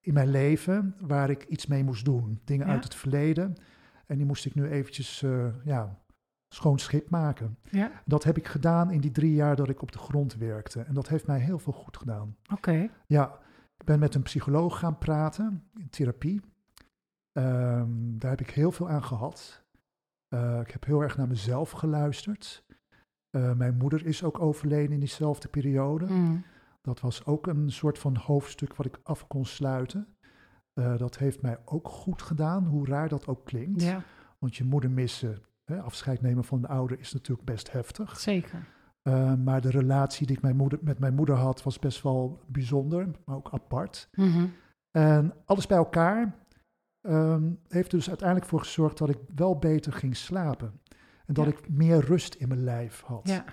in 0.02 0.14
mijn 0.14 0.30
leven 0.32 0.96
waar 1.02 1.30
ik 1.30 1.44
iets 1.44 1.66
mee 1.66 1.84
moest 1.84 2.06
doen. 2.06 2.40
Dingen 2.44 2.68
Ja. 2.68 2.74
uit 2.74 2.84
het 2.84 2.96
verleden. 2.96 3.56
En 4.06 4.18
die 4.18 4.26
moest 4.26 4.46
ik 4.46 4.56
nu 4.56 4.68
eventjes 4.70 5.24
eh, 5.24 5.46
ja, 5.64 6.00
schoon 6.50 6.80
schip 6.80 7.10
maken. 7.10 7.58
Ja, 7.72 7.92
Dat 8.06 8.24
heb 8.24 8.38
ik 8.38 8.48
gedaan 8.48 8.92
in 8.92 9.02
die 9.02 9.12
drie 9.12 9.34
jaar 9.34 9.56
dat 9.56 9.70
ik 9.70 9.82
op 9.82 9.92
de 9.92 9.98
grond 9.98 10.36
werkte. 10.36 10.82
En 10.82 10.94
dat 10.94 11.08
heeft 11.08 11.28
mij 11.28 11.40
heel 11.40 11.60
veel 11.60 11.74
goed 11.74 11.98
gedaan. 11.98 12.36
oké. 12.54 12.90
Ja, 13.08 13.40
ik 13.78 13.86
ben 13.86 14.00
met 14.00 14.16
een 14.16 14.22
psycholoog 14.24 14.80
gaan 14.80 14.98
praten 14.98 15.64
in 15.76 15.90
therapie. 15.90 16.42
Ehm, 17.32 18.18
daar 18.18 18.30
heb 18.32 18.42
ik 18.42 18.50
heel 18.50 18.72
veel 18.72 18.90
aan 18.90 19.04
gehad. 19.04 19.66
Eh, 20.28 20.60
ik 20.60 20.72
heb 20.72 20.86
heel 20.86 21.02
erg 21.02 21.18
naar 21.18 21.28
mezelf 21.28 21.72
geluisterd. 21.72 22.66
Eh, 23.30 23.54
mijn 23.54 23.78
moeder 23.78 24.06
is 24.06 24.24
ook 24.24 24.40
overleden 24.40 24.92
in 24.94 25.00
diezelfde 25.00 25.48
periode. 25.48 26.06
Mm. 26.06 26.44
Dat 26.82 27.00
was 27.00 27.26
ook 27.26 27.48
een 27.48 27.72
soort 27.72 28.00
van 28.00 28.16
hoofdstuk 28.18 28.76
wat 28.76 28.86
ik 28.86 29.00
af 29.04 29.28
kon 29.28 29.46
sluiten. 29.46 30.08
Eh, 30.74 30.98
dat 30.98 31.18
heeft 31.18 31.42
mij 31.42 31.58
ook 31.66 31.88
goed 31.88 32.22
gedaan, 32.22 32.66
hoe 32.66 32.86
raar 32.86 33.10
dat 33.10 33.28
ook 33.28 33.46
klinkt. 33.46 33.82
Ja, 33.82 34.04
Want 34.40 34.56
je 34.56 34.64
moeder 34.64 34.92
missen, 34.92 35.38
hè, 35.68 35.82
afscheid 35.82 36.22
nemen 36.22 36.44
van 36.44 36.58
een 36.58 36.70
ouder, 36.70 37.00
is 37.00 37.14
natuurlijk 37.14 37.48
best 37.48 37.72
heftig. 37.72 38.20
zeker. 38.20 38.66
Eh, 39.02 39.34
maar 39.34 39.62
de 39.62 39.70
relatie 39.70 40.28
die 40.28 40.36
ik 40.36 40.42
mijn 40.42 40.56
moeder, 40.56 40.80
met 40.82 41.00
mijn 41.00 41.14
moeder 41.14 41.36
had, 41.36 41.64
was 41.64 41.80
best 41.80 42.02
wel 42.02 42.42
bijzonder, 42.48 43.08
maar 43.26 43.36
ook 43.36 43.50
apart. 43.52 44.10
Mhm. 44.14 44.46
En 44.92 45.34
alles 45.46 45.68
bij 45.68 45.78
elkaar 45.78 46.36
ehm, 47.02 47.52
heeft 47.68 47.92
dus 47.92 48.08
uiteindelijk 48.08 48.48
voor 48.50 48.60
gezorgd 48.60 48.98
dat 48.98 49.10
ik 49.10 49.18
wel 49.36 49.58
beter 49.60 49.94
ging 49.94 50.16
slapen. 50.16 50.80
En 51.26 51.34
dat 51.34 51.46
Ja. 51.46 51.52
ik 51.52 51.70
meer 51.70 52.00
rust 52.00 52.34
in 52.36 52.48
mijn 52.48 52.64
lijf 52.64 53.02
had. 53.02 53.22
Ja. 53.28 53.44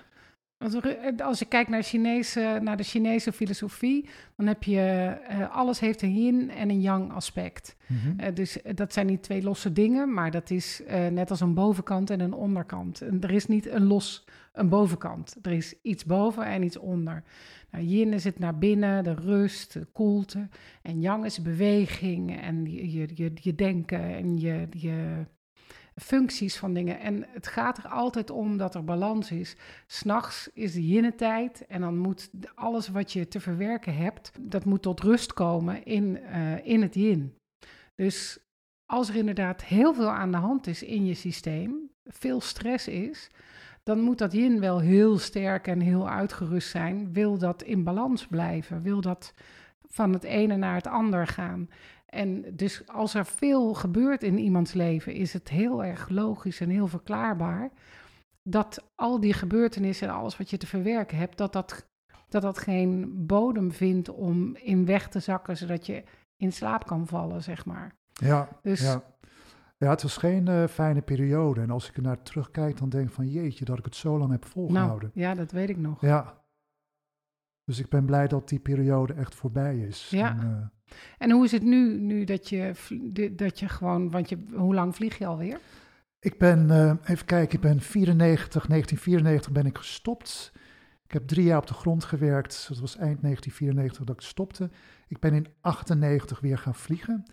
Want 0.71 0.87
eh, 0.87 1.27
als 1.27 1.39
je 1.39 1.45
kijkt 1.45 1.71
naar, 1.71 1.83
Chinese, 1.83 2.59
naar 2.63 2.77
de 2.77 2.83
Chinese 2.83 3.33
filosofie, 3.33 4.09
dan 4.37 4.47
heb 4.47 4.63
je 4.63 4.81
eh, 5.29 5.57
alles 5.57 5.81
heeft 5.81 6.03
een 6.03 6.15
yin 6.15 6.51
en 6.51 6.71
een 6.71 6.81
yang 6.81 7.13
aspect. 7.13 7.77
Mhm. 7.87 8.21
Eh, 8.21 8.35
dus 8.35 8.59
dat 8.75 8.93
zijn 8.93 9.07
niet 9.07 9.23
twee 9.23 9.43
losse 9.43 9.73
dingen, 9.73 10.13
maar 10.13 10.31
dat 10.31 10.51
is 10.51 10.83
net 11.11 11.31
als 11.31 11.41
een 11.41 11.55
bovenkant 11.55 12.11
en 12.11 12.21
een 12.21 12.33
onderkant. 12.33 13.01
En 13.01 13.21
er 13.21 13.31
is 13.31 13.47
niet 13.47 13.67
een 13.67 13.85
los 13.85 14.25
een 14.53 14.69
bovenkant. 14.69 15.37
Er 15.43 15.53
is 15.53 15.75
iets 15.83 16.05
boven 16.05 16.45
en 16.45 16.63
iets 16.63 16.77
onder. 16.77 17.23
Nou, 17.71 17.85
yin 17.85 18.13
is 18.13 18.25
het 18.25 18.39
naar 18.39 18.59
binnen, 18.59 19.05
de 19.05 19.15
rust, 19.15 19.73
de 19.73 19.87
koelte. 19.93 20.49
En 20.83 21.01
yang 21.01 21.25
is 21.25 21.43
beweging 21.43 22.41
en 22.41 22.65
je, 22.65 22.93
je, 22.93 23.09
je, 23.15 23.31
je 23.35 23.55
denken 23.55 24.01
en 24.01 24.39
je, 24.39 24.67
je 24.71 25.25
functies 25.95 26.57
van 26.57 26.75
dingen. 26.75 27.01
En 27.01 27.27
het 27.29 27.47
gaat 27.47 27.79
er 27.79 27.89
altijd 27.89 28.31
om 28.31 28.57
dat 28.57 28.75
er 28.75 28.85
balans 28.85 29.31
is. 29.31 29.57
S'nachts 29.87 30.51
is 30.55 30.73
de 30.73 30.87
yin-tijd 30.87 31.67
en 31.67 31.81
dan 31.81 31.99
moet 31.99 32.31
alles 32.55 32.89
wat 32.89 33.13
je 33.13 33.29
te 33.29 33.41
verwerken 33.41 33.97
hebt, 33.97 34.33
dat 34.41 34.65
moet 34.65 34.83
tot 34.83 35.01
rust 35.01 35.33
komen 35.33 35.85
in, 35.85 36.19
eh, 36.19 36.67
in 36.67 36.83
het 36.83 36.95
yin. 36.95 37.35
Dus 37.95 38.39
als 38.87 39.09
er 39.09 39.17
inderdaad 39.17 39.65
heel 39.65 39.95
veel 39.95 40.11
aan 40.11 40.31
de 40.31 40.37
hand 40.37 40.67
is 40.67 40.83
in 40.83 41.07
je 41.07 41.15
systeem, 41.15 41.91
veel 42.05 42.41
stress 42.41 42.89
is, 42.89 43.31
dan 43.83 44.01
moet 44.01 44.19
dat 44.19 44.33
yin 44.33 44.61
wel 44.61 44.81
heel 44.81 45.19
sterk 45.19 45.67
en 45.67 45.81
heel 45.81 46.09
uitgerust 46.09 46.69
zijn. 46.69 47.13
Wil 47.13 47.39
dat 47.39 47.63
in 47.63 47.85
balans 47.85 48.27
blijven? 48.27 48.83
Wil 48.83 49.01
dat 49.01 49.35
van 49.87 50.13
het 50.13 50.25
ene 50.25 50.57
naar 50.57 50.75
het 50.75 50.87
ander 50.87 51.27
gaan? 51.27 51.69
En 52.15 52.57
dus 52.57 52.89
als 52.89 53.15
er 53.15 53.27
veel 53.27 53.75
gebeurt 53.75 54.23
in 54.23 54.39
iemands 54.39 54.73
leven, 54.73 55.13
is 55.13 55.33
het 55.33 55.49
heel 55.49 55.85
erg 55.85 56.09
logisch 56.09 56.61
en 56.61 56.69
heel 56.69 56.87
verklaarbaar 56.87 57.71
dat 58.43 58.93
al 58.95 59.21
die 59.21 59.33
gebeurtenissen 59.33 60.09
en 60.09 60.15
alles 60.15 60.37
wat 60.37 60.51
je 60.51 60.57
te 60.57 60.67
verwerken 60.67 61.19
hebt, 61.19 61.39
dat 61.39 61.53
dat, 61.53 61.89
dat, 62.29 62.43
dat 62.43 62.59
geen 62.59 63.13
bodem 63.27 63.73
vindt 63.73 64.09
om 64.09 64.57
in 64.57 64.87
weg 64.87 65.09
te 65.09 65.21
zakken, 65.21 65.57
zodat 65.57 65.87
je 65.87 66.05
in 66.37 66.53
slaap 66.53 66.87
kan 66.87 67.07
vallen, 67.07 67.43
zeg 67.43 67.65
maar. 67.67 67.95
Ja, 68.13 68.49
Dus 68.63 68.81
ja. 68.81 69.03
ja, 69.77 69.91
het 69.91 70.03
was 70.03 70.17
geen 70.17 70.49
eh, 70.49 70.67
fijne 70.67 71.03
periode. 71.03 71.61
En 71.61 71.71
als 71.71 71.89
ik 71.89 71.97
er 71.97 72.03
naar 72.03 72.23
terugkijk, 72.23 72.79
dan 72.79 72.89
denk 72.89 73.09
ik 73.09 73.15
van 73.15 73.29
jeetje, 73.29 73.65
dat 73.65 73.79
ik 73.79 73.85
het 73.85 73.97
zo 73.97 74.19
lang 74.19 74.31
heb 74.31 74.41
nou, 74.41 74.53
volgehouden. 74.53 75.11
ja, 75.15 75.35
dat 75.35 75.51
weet 75.51 75.69
ik 75.69 75.77
nog. 75.79 76.01
Ja. 76.01 76.43
Dus 77.65 77.79
ik 77.79 77.89
ben 77.89 78.05
blij 78.05 78.27
dat 78.27 78.49
die 78.49 78.59
periode 78.59 79.13
echt 79.13 79.35
voorbij 79.35 79.79
is. 79.79 80.11
Ja. 80.11 80.31
En, 80.31 80.41
eh, 80.41 80.69
En 81.19 81.31
hoe 81.31 81.45
is 81.45 81.53
het 81.53 81.63
nu, 81.63 81.99
nu 81.99 82.25
dat 82.25 82.49
je, 82.49 82.73
dat 83.33 83.59
je 83.59 83.69
gewoon, 83.69 84.11
want 84.11 84.29
je, 84.29 84.39
hoe 84.55 84.75
lang 84.75 84.95
vlieg 84.95 85.19
je 85.19 85.27
alweer? 85.27 85.59
Ik 86.21 86.39
ben, 86.39 86.71
eh, 86.71 86.95
even 87.07 87.27
kijken, 87.27 87.55
ik 87.55 87.61
ben 87.61 87.81
94, 87.81 88.67
1994 88.67 89.53
ben 89.53 89.67
ik 89.67 89.79
gestopt. 89.79 90.53
Ik 91.05 91.13
heb 91.13 91.27
drie 91.27 91.45
jaar 91.45 91.59
op 91.59 91.67
de 91.67 91.75
grond 91.75 92.05
gewerkt. 92.05 92.67
Dat 92.69 92.79
was 92.79 92.97
eind 92.97 93.23
1994 93.23 94.05
dat 94.05 94.17
ik 94.17 94.23
stopte. 94.23 94.71
Ik 95.09 95.19
ben 95.19 95.35
in 95.35 95.47
98 95.61 96.41
weer 96.41 96.59
gaan 96.59 96.75
vliegen. 96.75 97.25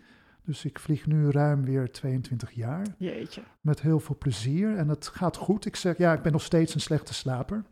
Dus 0.44 0.64
ik 0.64 0.78
vlieg 0.78 1.06
nu 1.06 1.30
ruim 1.30 1.64
weer 1.64 1.90
22 1.90 2.50
jaar. 2.50 2.86
Jeetje. 2.98 3.42
Met 3.60 3.82
heel 3.82 4.00
veel 4.00 4.16
plezier. 4.18 4.76
En 4.76 4.88
het 4.88 5.08
gaat 5.08 5.36
goed. 5.36 5.66
Ik 5.66 5.76
zeg, 5.76 5.98
ja, 5.98 6.12
ik 6.12 6.22
ben 6.22 6.32
nog 6.32 6.42
steeds 6.42 6.74
een 6.74 6.80
slechte 6.80 7.14
slaper. 7.14 7.62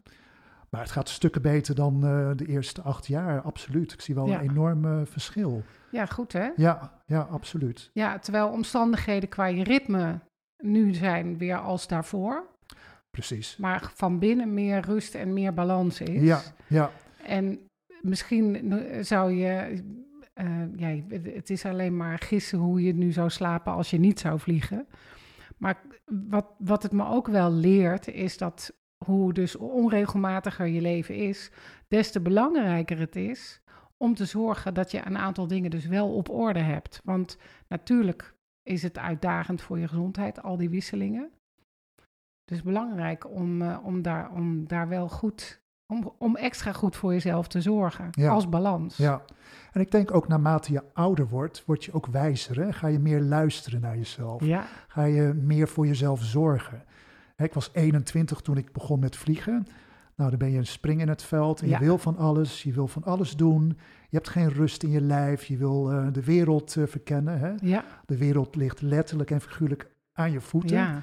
Maar 0.71 0.81
het 0.81 0.91
gaat 0.91 1.09
stukken 1.09 1.43
beter 1.43 1.75
dan 1.75 2.05
eh, 2.05 2.31
de 2.37 2.47
eerste 2.47 2.83
acht 2.83 3.07
jaar, 3.07 3.41
absoluut. 3.41 3.93
Ik 3.93 4.00
zie 4.00 4.15
wel 4.15 4.27
Ja. 4.27 4.41
een 4.41 4.50
enorm 4.50 4.85
eh, 4.85 5.00
verschil. 5.05 5.62
Ja, 5.91 6.07
goed 6.07 6.33
hè? 6.33 6.49
Ja, 6.57 7.03
ja, 7.07 7.21
absoluut. 7.21 7.91
Ja, 7.93 8.19
terwijl 8.19 8.49
omstandigheden 8.49 9.29
qua 9.29 9.47
je 9.47 9.65
ritme 9.65 10.21
nu 10.62 10.95
zijn 10.95 11.39
weer 11.39 11.57
als 11.59 11.87
daarvoor. 11.89 12.47
Precies. 13.11 13.57
Maar 13.57 13.91
van 13.95 14.19
binnen 14.19 14.55
meer 14.55 14.81
rust 14.81 15.15
en 15.15 15.33
meer 15.33 15.55
balans 15.55 16.00
is. 16.00 16.23
Ja, 16.23 16.41
ja, 16.67 16.91
En 17.25 17.61
misschien 18.00 18.73
eh, 18.73 19.03
zou 19.05 19.33
je, 19.33 19.83
ja, 20.77 21.00
het 21.23 21.50
is 21.50 21.65
alleen 21.65 21.97
maar 21.97 22.19
gissen 22.19 22.59
hoe 22.59 22.83
je 22.83 22.95
nu 22.95 23.12
zou 23.12 23.31
slapen 23.31 23.73
als 23.73 23.91
je 23.91 23.99
niet 23.99 24.21
zou 24.21 24.39
vliegen. 24.41 24.87
Maar 25.59 25.81
wat, 26.29 26.47
wat 26.59 26.83
het 26.83 26.93
me 26.93 27.07
ook 27.07 27.27
wel 27.29 27.53
leert, 27.53 28.09
is 28.09 28.39
dat 28.39 28.73
hoe 29.04 29.33
dus 29.33 29.57
onregelmatiger 29.57 30.66
je 30.66 30.80
leven 30.80 31.14
is, 31.14 31.50
des 31.88 32.11
te 32.12 32.21
belangrijker 32.21 32.99
het 32.99 33.16
is 33.16 33.61
om 33.97 34.14
te 34.14 34.25
zorgen 34.25 34.75
dat 34.75 34.90
je 34.90 35.07
een 35.07 35.19
aantal 35.19 35.47
dingen 35.47 35.71
dus 35.71 35.87
wel 35.87 36.14
op 36.14 36.28
orde 36.28 36.59
hebt. 36.61 37.00
Want 37.04 37.38
natuurlijk 37.69 38.35
is 38.62 38.83
het 38.83 38.99
uitdagend 38.99 39.62
voor 39.62 39.78
je 39.78 39.88
gezondheid, 39.88 40.42
al 40.42 40.57
die 40.57 40.71
wisselingen. 40.71 41.30
Dus 42.45 42.62
belangrijk 42.62 43.30
om, 43.30 43.62
uh, 43.62 43.78
om, 43.83 44.02
daar, 44.02 44.30
om 44.30 44.66
daar 44.66 44.88
wel 44.88 45.09
goed, 45.09 45.61
om, 45.92 46.12
om 46.19 46.37
extra 46.37 46.73
goed 46.73 46.97
voor 46.97 47.12
jezelf 47.12 47.49
te 47.49 47.61
zorgen, 47.61 48.09
Ja. 48.11 48.30
als 48.30 48.49
balans. 48.49 48.97
Ja, 48.97 49.23
en 49.73 49.80
ik 49.80 49.90
denk 49.90 50.14
ook 50.14 50.28
naarmate 50.28 50.73
je 50.73 50.83
ouder 50.92 51.28
wordt, 51.28 51.64
word 51.64 51.85
je 51.85 51.92
ook 51.92 52.07
wijzer. 52.07 52.61
Hè? 52.61 52.73
Ga 52.73 52.87
je 52.87 52.99
meer 52.99 53.21
luisteren 53.21 53.80
naar 53.80 53.97
jezelf. 53.97 54.45
Ja, 54.45 54.66
Ga 54.88 55.04
je 55.04 55.23
meer 55.35 55.69
voor 55.69 55.87
jezelf 55.87 56.23
zorgen. 56.23 56.85
Ik 57.42 57.54
was 57.54 57.70
21 57.73 58.40
toen 58.40 58.56
ik 58.56 58.73
begon 58.73 59.00
met 59.00 59.16
vliegen. 59.16 59.66
Nou, 60.16 60.30
dan 60.30 60.38
ben 60.38 60.50
je 60.50 60.59
een 60.59 60.66
spring 60.66 61.00
in 61.00 61.09
het 61.09 61.23
veld 61.23 61.61
en 61.62 61.68
Ja. 61.68 61.78
je 61.78 61.85
wil 61.85 61.99
van 61.99 62.16
alles. 62.16 62.62
Je 62.62 62.73
wil 62.73 62.88
van 62.88 63.04
alles 63.04 63.37
doen. 63.37 63.66
Je 64.09 64.16
hebt 64.16 64.28
geen 64.28 64.49
rust 64.49 64.82
in 64.82 64.90
je 64.90 65.00
lijf. 65.00 65.44
Je 65.44 65.56
wil 65.56 65.90
eh, 65.92 66.06
de 66.12 66.25
wereld 66.25 66.76
eh, 66.76 66.87
verkennen. 66.87 67.38
Hè? 67.38 67.52
ja, 67.62 67.85
De 68.06 68.16
wereld 68.16 68.56
ligt 68.56 68.80
letterlijk 68.82 69.30
en 69.30 69.40
figuurlijk 69.40 69.90
aan 70.12 70.32
je 70.32 70.40
voeten. 70.40 70.76
ja, 70.76 71.02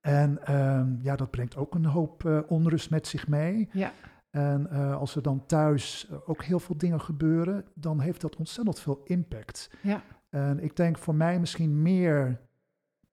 En 0.00 0.46
ehm, 0.46 0.88
ja, 1.02 1.16
dat 1.16 1.30
brengt 1.30 1.56
ook 1.56 1.74
een 1.74 1.84
hoop 1.84 2.24
eh, 2.24 2.38
onrust 2.46 2.90
met 2.90 3.06
zich 3.06 3.28
mee. 3.28 3.68
ja, 3.72 3.92
En 4.30 4.70
als 4.98 5.16
er 5.16 5.22
dan 5.22 5.46
thuis 5.46 6.08
ook 6.26 6.42
heel 6.44 6.60
veel 6.60 6.76
dingen 6.78 7.00
gebeuren, 7.00 7.64
dan 7.74 8.00
heeft 8.00 8.20
dat 8.20 8.36
ontzettend 8.36 8.80
veel 8.80 9.00
impact. 9.04 9.70
ja, 9.82 10.02
En 10.30 10.62
ik 10.62 10.76
denk 10.76 10.98
voor 10.98 11.14
mij 11.14 11.40
misschien 11.40 11.82
meer 11.82 12.40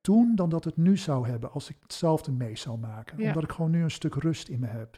toen 0.06 0.36
dan 0.36 0.50
dat 0.50 0.64
het 0.64 0.78
nu 0.78 0.98
zou 0.98 1.28
hebben 1.30 1.52
als 1.52 1.70
ik 1.70 1.78
hetzelfde 1.82 2.32
mee 2.32 2.56
zou 2.58 2.78
maken. 2.78 3.18
Ja. 3.18 3.28
Omdat 3.28 3.44
ik 3.44 3.52
gewoon 3.52 3.72
nu 3.72 3.84
een 3.84 3.92
stuk 3.92 4.16
rust 4.16 4.48
in 4.48 4.60
me 4.60 4.68
heb. 4.68 4.98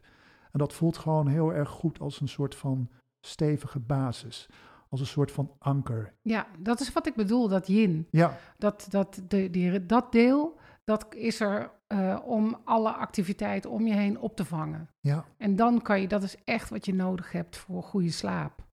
En 0.52 0.60
dat 0.60 0.74
voelt 0.74 0.98
gewoon 0.98 1.28
heel 1.28 1.54
erg 1.54 1.70
goed 1.70 2.00
als 2.00 2.22
een 2.22 2.28
soort 2.28 2.56
van 2.56 2.90
stevige 3.22 3.80
basis. 3.80 4.50
Als 4.90 5.00
een 5.00 5.06
soort 5.06 5.32
van 5.32 5.52
anker. 5.60 6.14
ja. 6.22 6.48
Dat 6.60 6.80
is 6.80 6.94
wat 6.94 7.08
ik 7.08 7.16
bedoel, 7.16 7.48
dat 7.48 7.68
yin. 7.68 8.08
Ja, 8.12 8.38
Dat, 8.58 8.88
dat, 8.90 9.22
de, 9.28 9.50
die, 9.50 9.86
dat 9.86 10.12
deel, 10.12 10.58
dat 10.84 11.06
is 11.16 11.40
er 11.40 11.72
eh, 11.88 12.20
om 12.26 12.58
alle 12.64 12.92
activiteiten 12.92 13.70
om 13.72 13.88
je 13.88 13.94
heen 13.94 14.20
op 14.20 14.36
te 14.36 14.46
vangen. 14.46 14.90
ja, 15.00 15.26
En 15.38 15.56
dan 15.56 15.82
kan 15.82 16.02
je, 16.02 16.08
dat 16.08 16.24
is 16.24 16.36
echt 16.44 16.70
wat 16.70 16.86
je 16.86 16.94
nodig 16.94 17.32
hebt 17.32 17.58
voor 17.58 17.84
goede 17.84 18.12
slaap. 18.12 18.66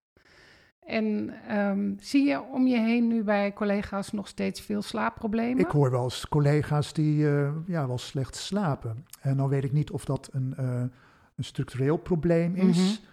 En 0.87 1.35
ehm, 1.49 1.93
zie 1.99 2.29
je 2.29 2.43
om 2.43 2.67
je 2.67 2.79
heen 2.79 3.07
nu 3.07 3.23
bij 3.23 3.53
collega's 3.53 4.13
nog 4.13 4.29
steeds 4.29 4.61
veel 4.61 4.83
slaapproblemen? 4.83 5.59
ik 5.65 5.71
hoor 5.71 5.91
wel 5.91 6.03
eens 6.05 6.29
collega's 6.29 6.93
die 6.93 7.29
eh, 7.29 7.51
ja, 7.67 7.87
wel 7.87 7.99
slecht 7.99 8.37
slapen. 8.37 9.05
En 9.21 9.37
dan 9.37 9.49
weet 9.49 9.65
ik 9.65 9.73
niet 9.73 9.91
of 9.91 10.05
dat 10.05 10.29
een, 10.33 10.55
eh, 10.57 10.81
een 11.37 11.45
structureel 11.45 11.97
probleem 11.97 12.55
is. 12.55 12.79
Mhm. 12.79 13.13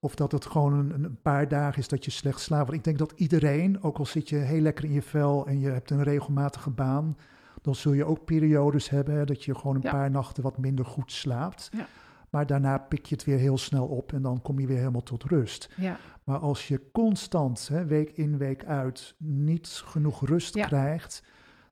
Of 0.00 0.14
dat 0.14 0.32
het 0.32 0.46
gewoon 0.46 0.72
een, 0.72 1.04
een 1.04 1.18
paar 1.22 1.48
dagen 1.48 1.78
is 1.78 1.88
dat 1.88 2.04
je 2.04 2.10
slecht 2.10 2.40
slaapt. 2.40 2.64
Want 2.66 2.78
ik 2.78 2.84
denk 2.84 2.98
dat 2.98 3.12
iedereen, 3.16 3.82
ook 3.82 3.98
al 3.98 4.06
zit 4.06 4.28
je 4.28 4.36
heel 4.36 4.60
lekker 4.60 4.84
in 4.84 4.92
je 4.92 5.02
vel 5.02 5.46
en 5.46 5.60
je 5.60 5.68
hebt 5.68 5.90
een 5.90 6.02
regelmatige 6.02 6.70
baan, 6.70 7.16
dan 7.62 7.74
zul 7.74 7.92
je 7.92 8.04
ook 8.04 8.24
periodes 8.24 8.90
hebben 8.90 9.14
hè, 9.14 9.24
dat 9.24 9.44
je 9.44 9.54
gewoon 9.54 9.76
een 9.76 9.82
Ja. 9.82 9.90
paar 9.90 10.10
nachten 10.10 10.42
wat 10.42 10.58
minder 10.58 10.84
goed 10.84 11.12
slaapt. 11.12 11.68
Ja. 11.72 11.86
Maar 12.32 12.46
daarna 12.46 12.78
pik 12.78 13.06
je 13.06 13.14
het 13.14 13.24
weer 13.24 13.38
heel 13.38 13.58
snel 13.58 13.86
op 13.86 14.12
en 14.12 14.22
dan 14.22 14.42
kom 14.42 14.58
je 14.60 14.66
weer 14.66 14.78
helemaal 14.78 15.02
tot 15.02 15.24
rust. 15.24 15.70
Ja, 15.76 15.96
Maar 16.24 16.38
als 16.38 16.68
je 16.68 16.90
constant, 16.92 17.68
hè, 17.68 17.84
week 17.86 18.10
in, 18.10 18.38
week 18.38 18.64
uit, 18.64 19.14
niet 19.18 19.68
genoeg 19.68 20.26
rust 20.26 20.54
Ja. 20.54 20.66
krijgt, 20.66 21.24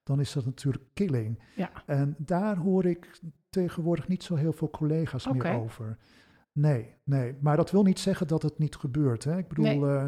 dan 0.03 0.21
is 0.21 0.33
dat 0.33 0.45
natuurlijk 0.45 0.85
killing. 0.95 1.43
ja, 1.57 1.71
En 1.87 2.15
daar 2.19 2.57
hoor 2.57 2.85
ik 2.87 3.21
tegenwoordig 3.51 4.09
niet 4.09 4.23
zo 4.23 4.35
heel 4.35 4.53
veel 4.53 4.71
collega's 4.71 5.29
meer 5.33 5.53
over. 5.55 5.97
Nee, 6.53 6.95
nee. 7.05 7.35
Maar 7.41 7.57
dat 7.57 7.71
wil 7.71 7.83
niet 7.83 7.99
zeggen 7.99 8.27
dat 8.27 8.43
het 8.43 8.59
niet 8.59 8.77
gebeurt. 8.77 9.25
Hè? 9.25 9.39
Ik 9.39 9.49
bedoel, 9.49 9.65
Nee. 9.65 9.85
eh, 9.87 10.07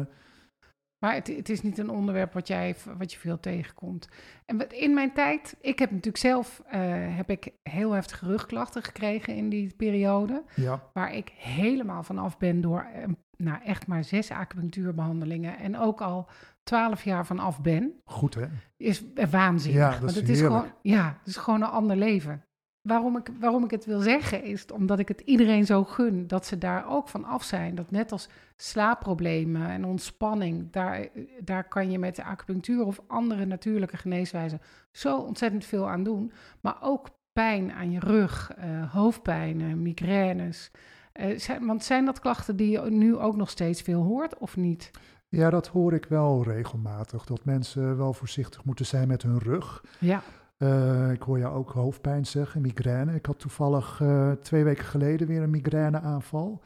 maar 1.03 1.13
het, 1.13 1.27
het 1.27 1.49
is 1.49 1.61
niet 1.61 1.77
een 1.77 1.89
onderwerp 1.89 2.33
wat, 2.33 2.47
jij, 2.47 2.75
wat 2.97 3.13
je 3.13 3.19
veel 3.19 3.39
tegenkomt. 3.39 4.07
En 4.45 4.57
wat- 4.57 4.73
in 4.73 4.93
mijn 4.93 5.13
tijd, 5.13 5.55
ik 5.61 5.79
heb 5.79 5.89
natuurlijk 5.89 6.17
zelf 6.17 6.61
eh, 6.67 6.81
heb 7.15 7.29
ik 7.29 7.51
heel 7.63 7.91
heftige 7.91 8.25
rugklachten 8.25 8.83
gekregen 8.83 9.35
in 9.35 9.49
die 9.49 9.73
periode. 9.77 10.43
ja, 10.55 10.83
Waar 10.93 11.13
ik 11.13 11.31
helemaal 11.37 12.03
vanaf 12.03 12.37
ben 12.37 12.61
door 12.61 12.87
eh, 12.93 13.03
nou, 13.37 13.63
echt 13.63 13.87
maar 13.87 14.03
zes 14.03 14.31
acupunctuurbehandelingen. 14.31 15.57
En 15.57 15.77
ook 15.77 16.01
al 16.01 16.29
twaalf 16.63 17.03
jaar 17.03 17.25
vanaf 17.25 17.61
ben. 17.61 17.93
goed 18.05 18.33
hè. 18.35 18.45
is 18.77 19.03
waanzinnig. 19.31 19.81
Ja, 19.81 19.89
dat 19.89 19.99
Want 19.99 20.11
is 20.11 20.17
het 20.17 20.29
is 20.29 20.39
gewoon, 20.41 20.65
ja, 20.81 21.17
het 21.19 21.27
is 21.27 21.37
gewoon 21.37 21.61
een 21.61 21.67
ander 21.69 21.95
leven. 21.97 22.43
Waarom 22.83 23.17
ik, 23.17 23.29
waarom 23.39 23.63
ik 23.63 23.71
het 23.71 23.85
wil 23.85 23.99
zeggen 23.99 24.43
is 24.43 24.65
omdat 24.65 24.99
ik 24.99 25.07
het 25.07 25.21
iedereen 25.21 25.65
zo 25.65 25.83
gun 25.83 26.27
dat 26.27 26.45
ze 26.45 26.57
daar 26.57 26.89
ook 26.89 27.09
van 27.09 27.23
af 27.23 27.43
zijn. 27.43 27.75
Dat 27.75 27.91
net 27.91 28.11
als 28.11 28.29
slaapproblemen 28.55 29.69
en 29.69 29.85
ontspanning, 29.85 30.71
daar, 30.71 31.07
daar 31.39 31.67
kan 31.67 31.91
je 31.91 31.99
met 31.99 32.15
de 32.15 32.23
acupunctuur 32.23 32.85
of 32.85 33.01
andere 33.07 33.45
natuurlijke 33.45 33.97
geneeswijzen 33.97 34.61
zo 34.91 35.17
ontzettend 35.17 35.65
veel 35.65 35.89
aan 35.89 36.03
doen. 36.03 36.31
Maar 36.61 36.77
ook 36.81 37.09
pijn 37.33 37.71
aan 37.71 37.91
je 37.91 37.99
rug, 37.99 38.51
eh, 38.55 38.93
hoofdpijnen, 38.93 39.81
migraines. 39.81 40.71
Eh, 41.13 41.39
zijn, 41.39 41.65
want 41.65 41.83
zijn 41.83 42.05
dat 42.05 42.19
klachten 42.19 42.55
die 42.55 42.69
je 42.69 42.81
nu 42.81 43.17
ook 43.17 43.35
nog 43.35 43.49
steeds 43.49 43.81
veel 43.81 44.01
hoort 44.01 44.37
of 44.37 44.55
niet? 44.55 44.91
Ja, 45.27 45.49
dat 45.49 45.67
hoor 45.67 45.93
ik 45.93 46.05
wel 46.05 46.43
regelmatig. 46.43 47.25
Dat 47.25 47.45
mensen 47.45 47.97
wel 47.97 48.13
voorzichtig 48.13 48.63
moeten 48.63 48.85
zijn 48.85 49.07
met 49.07 49.21
hun 49.21 49.39
rug. 49.39 49.83
Ja, 49.99 50.23
Eh, 50.63 51.11
ik 51.11 51.21
hoor 51.21 51.39
jou 51.39 51.55
ook 51.55 51.71
hoofdpijn 51.71 52.25
zeggen, 52.25 52.61
migraine. 52.61 53.15
Ik 53.15 53.25
had 53.25 53.39
toevallig 53.39 53.99
eh, 54.01 54.31
twee 54.31 54.63
weken 54.63 54.85
geleden 54.85 55.27
weer 55.27 55.41
een 55.41 55.49
migraineaanval. 55.49 56.61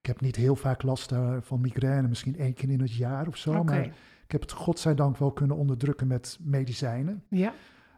Ik 0.00 0.06
heb 0.06 0.20
niet 0.20 0.36
heel 0.36 0.56
vaak 0.56 0.82
last 0.82 1.08
daar 1.08 1.42
van 1.42 1.60
migraine, 1.60 2.08
misschien 2.08 2.36
één 2.38 2.54
keer 2.54 2.70
in 2.70 2.80
het 2.80 2.94
jaar 2.94 3.26
of 3.26 3.36
zo. 3.36 3.64
Maar 3.64 3.84
ik 4.24 4.32
heb 4.32 4.40
het 4.40 4.52
godzijdank 4.52 5.16
wel 5.16 5.32
kunnen 5.32 5.56
onderdrukken 5.56 6.06
met 6.06 6.38
medicijnen. 6.42 7.24
Ja, 7.28 7.52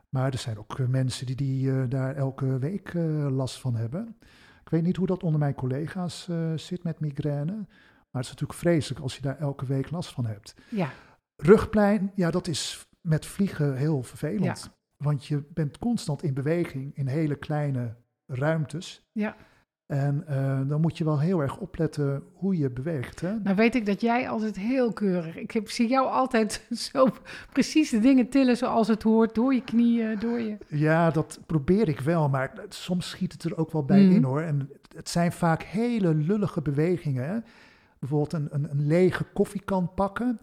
Maar 0.09 0.33
er 0.33 0.39
zijn 0.39 0.59
ook 0.59 0.79
eh, 0.79 0.87
mensen 0.87 1.27
die, 1.27 1.37
die 1.37 1.71
eh, 1.71 1.83
daar 1.89 2.15
elke 2.17 2.59
week 2.59 2.95
eh, 2.95 3.27
last 3.31 3.61
van 3.61 3.75
hebben. 3.75 4.17
Ik 4.65 4.69
weet 4.69 4.83
niet 4.83 4.97
hoe 4.97 5.07
dat 5.07 5.23
onder 5.23 5.41
mijn 5.41 5.55
collega's 5.55 6.29
eh, 6.29 6.53
zit 6.57 6.83
met 6.83 7.01
migraine. 7.01 7.53
Maar 7.53 8.23
het 8.23 8.25
is 8.25 8.31
natuurlijk 8.31 8.59
vreselijk 8.59 9.01
als 9.03 9.17
je 9.17 9.23
daar 9.23 9.39
elke 9.39 9.67
week 9.67 9.91
last 9.91 10.13
van 10.13 10.27
hebt. 10.27 10.55
ja, 10.69 10.91
Rugplein, 11.37 12.13
ja, 12.15 12.31
dat 12.31 12.47
is 12.47 12.89
met 13.01 13.27
vliegen 13.27 13.77
heel 13.77 14.03
vervelend. 14.03 14.45
Ja. 14.45 14.77
Want 14.99 15.27
je 15.27 15.43
bent 15.55 15.79
constant 15.79 16.23
in 16.23 16.35
beweging 16.35 16.97
in 16.97 17.07
hele 17.07 17.35
kleine 17.37 17.95
ruimtes. 18.27 19.09
ja. 19.13 19.37
En 19.87 20.27
eh, 20.27 20.61
dan 20.69 20.81
moet 20.81 20.99
je 20.99 21.05
wel 21.05 21.21
heel 21.21 21.41
erg 21.41 21.59
opletten 21.59 22.23
hoe 22.35 22.57
je 22.59 22.71
beweegt. 22.71 23.21
Hè? 23.21 23.39
Nou 23.39 23.57
weet 23.57 23.75
ik 23.75 23.87
dat 23.87 24.01
jij 24.01 24.29
altijd 24.29 24.57
heel 24.57 24.93
keurig. 24.93 25.37
Ik 25.37 25.51
heb, 25.51 25.71
zie 25.71 25.89
jou 25.89 26.07
altijd 26.09 26.67
zo 26.93 27.07
precies 27.53 27.91
de 27.91 27.99
dingen 27.99 28.29
tillen 28.29 28.57
zoals 28.57 28.89
het 28.89 29.03
hoort. 29.03 29.35
Door 29.35 29.55
je 29.55 29.63
knieën, 29.65 30.19
door 30.19 30.41
je. 30.41 30.57
Ja, 30.69 31.11
dat 31.11 31.41
probeer 31.47 31.89
ik 31.89 32.01
wel, 32.01 32.29
maar 32.29 32.53
soms 32.69 33.09
schiet 33.09 33.33
het 33.33 33.45
er 33.45 33.57
ook 33.57 33.73
wel 33.73 33.85
bij 33.85 34.05
Mhm. 34.05 34.15
in 34.15 34.23
hoor. 34.23 34.41
En 34.41 34.71
het 34.97 35.09
zijn 35.09 35.33
vaak 35.33 35.63
hele 35.63 36.15
lullige 36.15 36.63
bewegingen. 36.63 37.29
Hè? 37.29 37.39
Bijvoorbeeld 37.99 38.33
een, 38.33 38.49
een, 38.51 38.71
een 38.71 38.87
lege 38.87 39.25
koffiekan 39.25 39.95
pakken. 39.95 40.41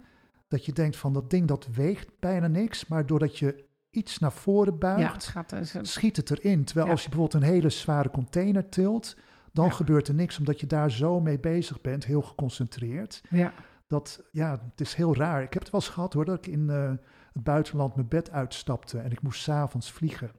Dat 0.47 0.65
je 0.65 0.71
denkt 0.73 0.97
van 0.97 1.13
dat 1.13 1.29
ding 1.29 1.47
dat 1.47 1.67
weegt 1.75 2.09
bijna 2.19 2.47
niks. 2.47 2.87
Maar 2.87 3.05
doordat 3.05 3.37
je 3.37 3.64
iets 3.95 4.19
naar 4.19 4.31
voren 4.31 4.73
Ja, 4.73 4.77
buigt, 4.79 5.13
het 5.13 5.25
gaat 5.25 5.49
dus. 5.49 5.73
een- 5.73 5.85
schiet 5.85 6.15
het 6.17 6.31
erin. 6.31 6.63
Terwijl 6.63 6.85
Ja. 6.85 6.91
als 6.91 7.03
je 7.03 7.09
bijvoorbeeld 7.09 7.43
een 7.43 7.49
hele 7.49 7.69
zware 7.69 8.09
container 8.09 8.69
tilt, 8.69 9.17
dan 9.53 9.65
Ja. 9.65 9.71
gebeurt 9.71 10.07
er 10.07 10.13
niks. 10.13 10.37
Omdat 10.39 10.59
je 10.59 10.67
daar 10.67 10.91
zo 10.91 11.19
mee 11.21 11.39
bezig 11.39 11.81
bent, 11.81 12.05
heel 12.05 12.21
geconcentreerd. 12.21 13.21
Ja, 13.29 13.53
Dat, 13.87 14.23
ja, 14.31 14.51
het 14.69 14.81
is 14.81 14.93
heel 14.93 15.15
raar. 15.15 15.41
Ik 15.43 15.53
heb 15.53 15.61
het 15.63 15.71
wel 15.71 15.81
eens 15.81 15.89
gehad 15.89 16.13
hoor, 16.13 16.25
dat 16.25 16.37
ik 16.37 16.47
in 16.47 16.69
eh, 16.69 16.89
het 17.33 17.43
buitenland 17.43 17.95
mijn 17.95 18.07
bed 18.07 18.31
uitstapte 18.31 18.99
en 18.99 19.11
ik 19.11 19.21
moest 19.21 19.41
s'avonds 19.41 19.91
vliegen. 19.91 20.31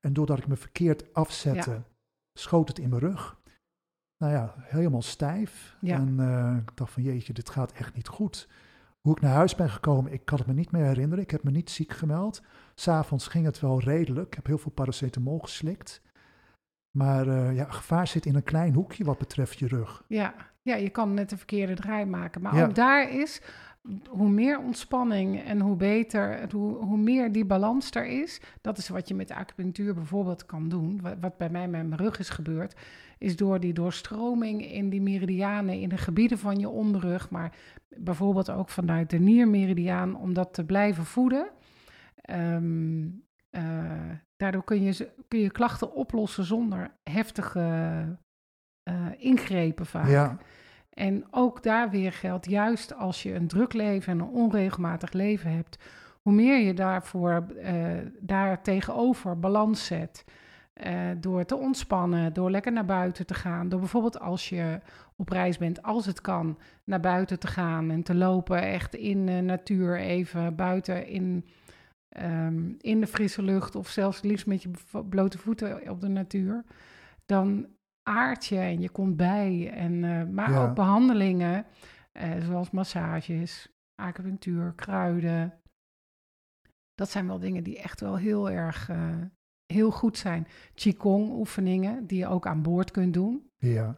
En 0.00 0.12
doordat 0.12 0.38
ik 0.38 0.46
me 0.46 0.56
verkeerd 0.56 1.14
afzette, 1.14 1.82
schoot 2.38 2.68
het 2.68 2.78
in 2.78 2.88
mijn 2.88 3.00
rug. 3.00 3.36
Nou 4.18 4.32
ja, 4.32 4.54
helemaal 4.58 5.02
stijf. 5.02 5.76
Ja. 5.80 5.96
En 5.96 6.20
eh, 6.20 6.56
ik 6.62 6.76
dacht 6.76 6.92
van 6.92 7.02
jeetje, 7.02 7.32
dit 7.32 7.50
gaat 7.50 7.72
echt 7.72 7.94
niet 7.94 8.08
goed. 8.08 8.48
Hoe 9.00 9.16
ik 9.16 9.20
naar 9.22 9.34
huis 9.34 9.54
ben 9.54 9.70
gekomen, 9.70 10.12
ik 10.12 10.24
kan 10.24 10.38
het 10.38 10.46
me 10.46 10.52
niet 10.52 10.70
meer 10.70 10.84
herinneren. 10.84 11.24
Ik 11.24 11.30
heb 11.30 11.42
me 11.42 11.50
niet 11.50 11.70
ziek 11.70 11.92
gemeld. 11.92 12.42
S'avonds 12.74 13.26
ging 13.26 13.44
het 13.44 13.60
wel 13.60 13.80
redelijk. 13.80 14.26
Ik 14.26 14.34
heb 14.34 14.46
heel 14.46 14.58
veel 14.58 14.70
paracetamol 14.72 15.38
geslikt. 15.38 16.02
Maar 16.90 17.28
eh, 17.28 17.54
ja, 17.56 17.64
gevaar 17.64 18.06
zit 18.06 18.26
in 18.26 18.34
een 18.34 18.42
klein 18.42 18.74
hoekje 18.74 19.04
wat 19.04 19.18
betreft 19.18 19.58
je 19.58 19.66
rug. 19.66 20.04
ja, 20.08 20.34
ja, 20.64 20.74
je 20.74 20.88
kan 20.90 21.14
net 21.14 21.30
de 21.30 21.36
verkeerde 21.36 21.74
draai 21.74 22.04
maken. 22.04 22.42
Maar 22.42 22.56
Ja. 22.56 22.64
ook 22.64 22.74
daar 22.74 23.10
is, 23.10 23.40
hoe 24.08 24.28
meer 24.28 24.58
ontspanning 24.58 25.44
en 25.44 25.60
hoe 25.60 25.76
beter, 25.76 26.52
hoe, 26.52 26.76
hoe 26.76 26.96
meer 26.98 27.32
die 27.32 27.44
balans 27.44 27.90
er 27.90 28.06
is. 28.06 28.40
Dat 28.60 28.78
is 28.78 28.88
wat 28.88 29.08
je 29.08 29.14
met 29.14 29.30
acupunctuur 29.30 29.94
bijvoorbeeld 29.94 30.46
kan 30.46 30.68
doen. 30.68 31.00
Wat, 31.02 31.14
wat 31.20 31.36
bij 31.36 31.48
mij 31.50 31.68
met 31.68 31.88
mijn 31.88 32.00
rug 32.00 32.18
is 32.18 32.28
gebeurd, 32.28 32.74
is 33.18 33.36
door 33.36 33.60
die 33.60 33.72
doorstroming 33.72 34.72
in 34.72 34.88
die 34.90 35.02
meridianen, 35.02 35.80
in 35.80 35.88
de 35.88 35.96
gebieden 35.98 36.38
van 36.38 36.58
je 36.58 36.68
onderrug, 36.68 37.30
maar 37.30 37.52
bijvoorbeeld 37.96 38.50
ook 38.50 38.68
vanuit 38.68 39.10
de 39.10 39.18
niermeridiaan, 39.18 40.16
om 40.16 40.34
dat 40.34 40.54
te 40.54 40.64
blijven 40.64 41.04
voeden. 41.04 41.48
Ehm, 42.22 43.08
eh, 43.50 44.10
daardoor 44.36 44.64
kun 44.64 44.82
je, 44.82 45.12
kun 45.28 45.38
je 45.38 45.50
klachten 45.50 45.94
oplossen 45.94 46.44
zonder 46.44 46.90
heftige 47.02 47.60
eh, 48.82 49.06
ingrepen 49.16 49.86
vaak. 49.86 50.08
Ja, 50.08 50.38
En 50.90 51.24
ook 51.30 51.62
daar 51.62 51.90
weer 51.90 52.12
geldt, 52.12 52.46
juist 52.46 52.94
als 52.94 53.22
je 53.22 53.34
een 53.34 53.48
druk 53.48 53.72
leven 53.72 54.12
en 54.12 54.18
een 54.18 54.34
onregelmatig 54.34 55.12
leven 55.12 55.50
hebt, 55.50 55.78
hoe 56.22 56.32
meer 56.32 56.58
je 56.58 56.74
daarvoor 56.74 57.46
eh, 57.62 57.74
daar 58.20 58.62
tegenover 58.62 59.38
balans 59.38 59.86
zet. 59.86 60.24
door 61.20 61.44
te 61.44 61.56
ontspannen, 61.56 62.32
door 62.32 62.50
lekker 62.50 62.72
naar 62.72 62.84
buiten 62.84 63.26
te 63.26 63.34
gaan. 63.34 63.68
Door 63.68 63.80
bijvoorbeeld 63.80 64.20
als 64.20 64.48
je 64.48 64.80
op 65.16 65.28
reis 65.28 65.58
bent, 65.58 65.82
als 65.82 66.06
het 66.06 66.20
kan, 66.20 66.58
naar 66.84 67.00
buiten 67.00 67.38
te 67.38 67.46
gaan 67.46 67.90
en 67.90 68.02
te 68.02 68.14
lopen. 68.14 68.62
Echt 68.62 68.94
in 68.94 69.26
de 69.26 69.40
natuur, 69.40 69.98
even 69.98 70.56
buiten 70.56 71.06
in, 71.06 71.44
ehm, 72.12 72.72
in 72.78 73.00
de 73.00 73.06
frisse 73.06 73.42
lucht. 73.42 73.74
Of 73.74 73.88
zelfs 73.88 74.22
liefst 74.22 74.46
met 74.46 74.62
je 74.62 74.70
blote 75.08 75.38
voeten 75.38 75.90
op 75.90 76.00
de 76.00 76.08
natuur. 76.08 76.64
Dan 77.26 77.66
aard 78.02 78.46
je 78.46 78.58
en 78.58 78.80
je 78.80 78.90
komt 78.90 79.16
bij. 79.16 79.70
En, 79.72 80.04
eh, 80.04 80.24
maar 80.28 80.50
Ja. 80.50 80.68
ook 80.68 80.74
behandelingen, 80.74 81.66
eh, 82.12 82.44
zoals 82.44 82.70
massages, 82.70 83.68
acupunctuur, 83.94 84.72
kruiden. 84.76 85.60
Dat 86.94 87.10
zijn 87.10 87.26
wel 87.26 87.38
dingen 87.38 87.64
die 87.64 87.78
echt 87.78 88.00
wel 88.00 88.16
heel 88.16 88.50
erg 88.50 88.88
eh, 88.88 89.16
heel 89.72 89.90
goed 89.90 90.18
zijn. 90.18 90.46
Qigong 90.74 91.30
oefeningen 91.30 92.06
die 92.06 92.18
je 92.18 92.26
ook 92.26 92.46
aan 92.46 92.62
boord 92.62 92.90
kunt 92.90 93.14
doen. 93.14 93.46
ja, 93.58 93.96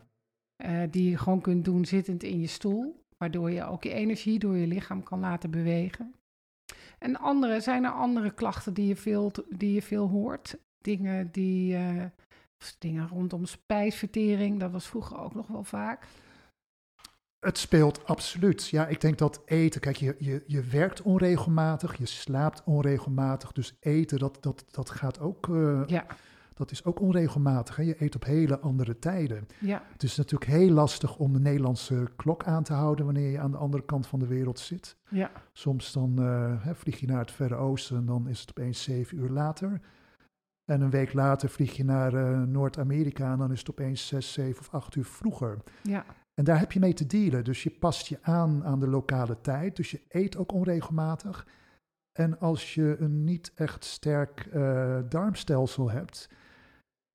die 0.91 1.11
je 1.11 1.19
gewoon 1.19 1.41
kunt 1.41 1.65
doen 1.65 1.85
zittend 1.85 2.23
in 2.23 2.41
je 2.41 2.47
stoel. 2.47 3.03
Waardoor 3.17 3.51
je 3.51 3.65
ook 3.65 3.83
je 3.85 3.93
energie 3.93 4.39
door 4.39 4.57
je 4.57 4.67
lichaam 4.67 5.03
kan 5.03 5.21
laten 5.21 5.51
bewegen. 5.51 6.15
En 6.99 7.17
andere, 7.17 7.61
zijn 7.61 7.85
er 7.85 7.91
andere 7.91 8.31
klachten 8.31 8.75
die 8.75 8.87
je 8.87 8.97
veel, 8.97 9.33
die 9.49 9.73
je 9.73 9.83
veel 9.83 10.09
hoort? 10.09 10.57
Dingen 10.79 11.31
die... 11.33 11.77
eh, 11.77 12.05
dingen 12.79 13.09
rondom 13.09 13.45
spijsvertering, 13.45 14.61
dat 14.61 14.71
was 14.71 14.87
vroeger 14.87 15.19
ook 15.19 15.35
nog 15.35 15.47
wel 15.47 15.65
vaak. 15.65 16.07
Het 17.39 17.59
speelt 17.59 18.05
absoluut. 18.07 18.69
Ja, 18.69 18.87
ik 18.87 19.01
denk 19.01 19.19
dat 19.19 19.43
eten, 19.45 19.81
kijk, 19.81 19.97
je, 19.97 20.17
je, 20.19 20.45
je 20.47 20.63
werkt 20.63 21.03
onregelmatig, 21.03 21.97
je 21.97 22.07
slaapt 22.07 22.63
onregelmatig. 22.65 23.53
Dus 23.53 23.77
eten, 23.81 24.19
dat, 24.19 24.43
dat, 24.43 24.65
dat 24.71 24.91
gaat 24.91 25.21
ook, 25.21 25.49
eh, 25.49 25.83
Ja, 25.87 26.07
dat 26.55 26.71
is 26.71 26.85
ook 26.85 27.01
onregelmatig. 27.01 27.77
Hè? 27.77 27.83
Je 27.83 28.03
eet 28.03 28.15
op 28.15 28.25
hele 28.25 28.59
andere 28.61 28.99
tijden. 28.99 29.47
ja, 29.61 29.83
Het 29.93 30.03
is 30.03 30.17
natuurlijk 30.17 30.51
heel 30.51 30.71
lastig 30.71 31.17
om 31.17 31.33
de 31.33 31.41
Nederlandse 31.41 32.09
klok 32.17 32.45
aan 32.45 32.63
te 32.63 32.73
houden 32.73 33.05
wanneer 33.05 33.31
je 33.31 33.39
aan 33.41 33.51
de 33.51 33.57
andere 33.57 33.85
kant 33.85 34.07
van 34.07 34.19
de 34.19 34.27
wereld 34.27 34.59
zit. 34.59 34.97
ja, 35.09 35.31
Soms 35.53 35.93
dan 35.93 36.23
eh, 36.23 36.69
vlieg 36.75 37.01
je 37.01 37.07
naar 37.07 37.19
het 37.21 37.31
Verre 37.33 37.55
Oosten 37.55 37.97
en 37.97 38.07
dan 38.07 38.29
is 38.29 38.41
het 38.41 38.51
opeens 38.51 38.83
zeven 38.83 39.19
uur 39.19 39.31
later. 39.31 39.81
En 40.65 40.81
een 40.81 40.91
week 40.91 41.13
later 41.13 41.49
vlieg 41.49 41.77
je 41.77 41.85
naar 41.85 42.15
eh, 42.15 42.43
Noord-Amerika 42.43 43.33
en 43.33 43.39
dan 43.39 43.53
is 43.53 43.59
het 43.59 43.71
opeens 43.71 44.07
zes, 44.07 44.33
zeven 44.33 44.61
of 44.61 44.71
acht 44.75 44.95
uur 44.95 45.05
vroeger. 45.05 45.57
ja, 45.83 46.05
En 46.35 46.45
daar 46.45 46.59
heb 46.59 46.73
je 46.73 46.81
mee 46.81 46.93
te 46.95 47.07
dealen. 47.07 47.45
Dus 47.45 47.63
je 47.63 47.71
past 47.71 48.07
je 48.07 48.19
aan 48.23 48.65
aan 48.65 48.81
de 48.81 48.89
lokale 48.89 49.41
tijd. 49.41 49.77
Dus 49.77 49.91
je 49.91 50.01
eet 50.09 50.37
ook 50.37 50.53
onregelmatig. 50.53 51.47
En 52.13 52.39
als 52.39 52.75
je 52.75 52.97
een 52.99 53.25
niet 53.25 53.53
echt 53.55 53.85
sterk 53.85 54.41
eh, 54.53 54.99
darmstelsel 55.09 55.91
hebt, 55.91 56.29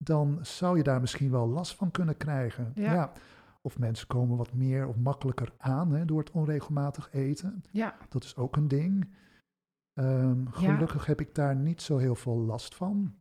dan 0.04 0.40
zou 0.42 0.78
je 0.78 0.84
daar 0.84 1.00
misschien 1.02 1.32
wel 1.32 1.48
last 1.48 1.76
van 1.76 1.92
kunnen 1.92 2.18
krijgen. 2.18 2.72
Ja. 2.76 3.12
Of 3.62 3.80
mensen 3.80 4.08
komen 4.08 4.38
wat 4.38 4.54
meer 4.54 4.88
of 4.88 4.96
makkelijker 4.98 5.52
aan 5.58 5.92
hè, 5.92 6.06
door 6.06 6.20
het 6.20 6.32
onregelmatig 6.32 7.10
eten. 7.12 7.64
ja. 7.72 7.96
Dat 8.10 8.24
is 8.24 8.36
ook 8.36 8.56
een 8.56 8.68
ding. 8.68 9.10
Ehm, 9.94 10.46
gelukkig 10.52 11.06
heb 11.06 11.20
ik 11.22 11.36
daar 11.36 11.56
niet 11.56 11.82
zo 11.82 11.98
heel 11.98 12.16
veel 12.16 12.38
last 12.38 12.76
van. 12.76 13.14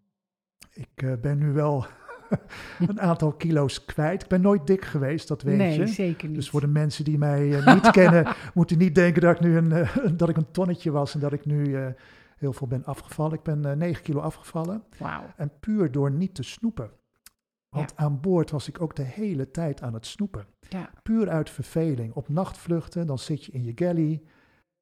Ik 0.73 0.89
eh, 0.95 1.13
ben 1.21 1.39
nu 1.39 1.53
wel 1.53 1.87
een 2.89 3.01
aantal 3.01 3.33
kilo's 3.33 3.85
kwijt. 3.85 4.23
Ik 4.23 4.29
ben 4.29 4.41
nooit 4.41 4.67
dik 4.67 4.85
geweest, 4.85 5.29
dat 5.29 5.43
weet 5.43 5.57
Nee, 5.57 5.79
je. 5.79 5.87
zeker 5.87 6.27
niet. 6.29 6.37
Dus 6.37 6.51
voor 6.51 6.61
de 6.61 6.67
mensen 6.67 7.05
die 7.05 7.19
mij 7.19 7.59
eh, 7.59 7.75
niet 7.75 7.91
kennen, 8.01 8.35
moeten 8.55 8.79
niet 8.79 8.95
denken 8.95 9.23
dat 9.23 9.35
ik 9.35 9.41
nu 9.41 9.57
een, 9.57 9.73
eh, 9.73 9.97
dat 10.17 10.29
ik 10.29 10.37
een 10.37 10.51
tonnetje 10.51 10.91
was 10.91 11.15
en 11.15 11.21
dat 11.21 11.33
ik 11.33 11.45
nu 11.47 11.77
heel 12.39 12.53
veel 12.53 12.67
ben 12.67 12.85
afgevallen. 12.85 13.33
Ik 13.33 13.43
ben 13.43 13.65
eh 13.65 13.77
9 13.77 14.03
kilo 14.03 14.21
afgevallen 14.21 14.85
en 15.37 15.59
puur 15.61 15.93
door 15.93 16.11
niet 16.11 16.35
te 16.35 16.43
snoepen. 16.43 16.91
Want 17.69 17.97
aan 17.97 18.21
boord 18.21 18.51
was 18.51 18.69
ik 18.69 18.81
ook 18.81 18.97
de 18.97 19.03
hele 19.03 19.51
tijd 19.51 19.83
aan 19.83 19.95
het 19.95 20.07
snoepen. 20.07 20.47
Ja, 20.69 20.91
Puur 21.03 21.29
uit 21.29 21.51
verveling. 21.51 22.15
Op 22.15 22.29
nachtvluchten, 22.29 23.07
dan 23.07 23.19
zit 23.19 23.45
je 23.45 23.53
in 23.53 23.65
je 23.65 23.73
galley 23.75 24.23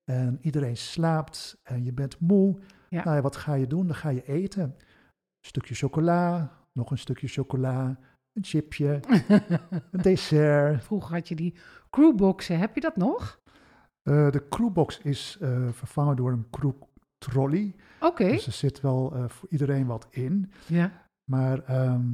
en 0.04 0.38
iedereen 0.40 0.76
slaapt 0.76 1.60
en 1.62 1.84
je 1.84 1.92
bent 1.92 2.20
moe. 2.20 2.58
Ja. 2.88 3.04
Nou 3.04 3.16
ja, 3.16 3.22
wat 3.22 3.36
ga 3.36 3.54
je 3.54 3.66
doen? 3.66 3.86
Dan 3.86 3.96
ga 3.96 4.08
je 4.08 4.24
eten. 4.24 4.62
Een 4.62 5.46
stukje 5.46 5.74
chocola, 5.74 6.52
nog 6.72 6.90
een 6.90 6.98
stukje 6.98 7.28
chocola, 7.28 7.98
een 8.32 8.44
chipje, 8.44 9.00
een 9.92 10.02
dessert. 10.02 10.84
Vroeger 10.84 11.14
had 11.14 11.28
je 11.28 11.34
die 11.34 11.54
crewboxen, 11.90 12.58
heb 12.58 12.74
je 12.74 12.80
dat 12.80 12.96
nog? 12.96 13.40
Eh, 14.02 14.30
de 14.30 14.48
crewbox 14.48 14.98
is 14.98 15.38
eh, 15.40 15.68
vervangen 15.70 16.16
door 16.16 16.32
een 16.32 16.50
crew 16.50 16.72
trolley. 17.18 17.74
Oké. 18.00 18.28
Dus 18.28 18.46
er 18.46 18.52
zit 18.52 18.80
wel 18.80 19.14
eh, 19.14 19.28
voor 19.28 19.48
iedereen 19.48 19.86
wat 19.86 20.06
in. 20.10 20.50
Ja, 20.66 20.92
Maar 21.24 21.58
ehm, 21.64 22.12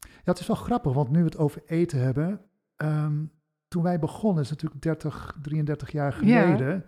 ja, 0.00 0.30
het 0.30 0.38
is 0.40 0.46
wel 0.46 0.56
grappig, 0.56 0.92
want 0.92 1.10
nu 1.10 1.18
we 1.18 1.24
het 1.24 1.38
over 1.38 1.62
eten 1.66 2.00
hebben. 2.00 2.40
ehm, 2.76 3.24
toen 3.68 3.82
wij 3.82 3.98
begonnen, 3.98 4.42
is 4.42 4.50
natuurlijk 4.50 4.82
30, 4.82 5.36
33 5.42 5.90
jaar 5.92 6.12
Ja. 6.12 6.18
geleden. 6.18 6.84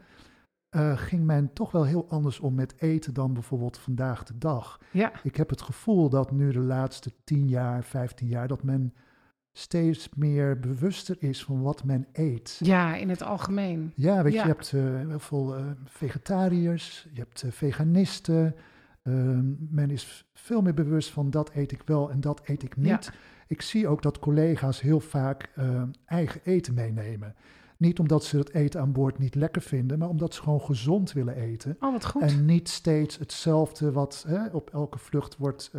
eh, 0.68 0.96
ging 0.96 1.24
men 1.24 1.52
toch 1.52 1.70
wel 1.72 1.84
heel 1.84 2.08
anders 2.08 2.40
om 2.40 2.54
met 2.54 2.80
eten 2.80 3.14
dan 3.14 3.32
bijvoorbeeld 3.32 3.78
vandaag 3.78 4.24
de 4.24 4.38
dag. 4.38 4.80
ja, 4.92 5.12
Ik 5.22 5.36
heb 5.36 5.50
het 5.50 5.62
gevoel 5.62 6.08
dat 6.08 6.30
nu 6.32 6.52
de 6.52 6.60
laatste 6.60 7.12
10 7.24 7.48
jaar, 7.48 7.84
15 7.84 8.28
jaar, 8.28 8.48
dat 8.48 8.62
men 8.62 8.94
steeds 9.58 10.08
meer 10.16 10.60
bewuster 10.60 11.16
is 11.18 11.44
van 11.44 11.62
wat 11.62 11.84
men 11.84 12.06
eet. 12.12 12.56
ja, 12.62 12.94
in 12.96 13.08
het 13.08 13.22
algemeen. 13.22 13.92
Ja, 13.94 14.22
weet 14.22 14.32
je, 14.32 14.38
Ja. 14.38 14.44
je 14.44 14.50
hebt 14.52 14.72
eh, 14.72 15.08
heel 15.08 15.18
veel 15.18 15.56
eh, 15.56 15.64
vegetariërs, 15.84 17.08
je 17.12 17.18
hebt 17.20 17.42
eh, 17.42 17.50
veganisten. 17.50 18.54
Ehm, 19.02 19.44
men 19.74 19.90
is 19.90 20.26
veel 20.34 20.62
meer 20.62 20.74
bewust 20.74 21.10
van 21.10 21.30
dat 21.30 21.50
eet 21.54 21.72
ik 21.72 21.82
wel 21.84 22.10
en 22.10 22.20
dat 22.20 22.40
eet 22.44 22.62
ik 22.62 22.76
niet. 22.76 23.12
Ik 23.48 23.62
zie 23.62 23.88
ook 23.88 24.02
dat 24.02 24.18
collega's 24.18 24.80
heel 24.80 25.00
vaak 25.00 25.50
eh, 25.54 25.82
eigen 26.06 26.40
eten 26.44 26.74
meenemen. 26.74 27.34
Niet 27.76 27.98
omdat 27.98 28.24
ze 28.24 28.38
het 28.38 28.54
eten 28.54 28.80
aan 28.80 28.92
boord 28.92 29.18
niet 29.18 29.34
lekker 29.34 29.62
vinden, 29.62 29.98
maar 29.98 30.08
omdat 30.08 30.34
ze 30.34 30.42
gewoon 30.42 30.60
gezond 30.60 31.12
willen 31.12 31.34
eten. 31.36 31.76
Oh, 31.80 31.92
wat 31.92 32.06
goed. 32.06 32.22
En 32.22 32.44
niet 32.44 32.68
steeds 32.68 33.18
hetzelfde 33.18 33.92
wat 33.92 34.24
hè, 34.28 34.46
op 34.46 34.70
elke 34.72 34.98
vlucht 34.98 35.36
wordt 35.36 35.70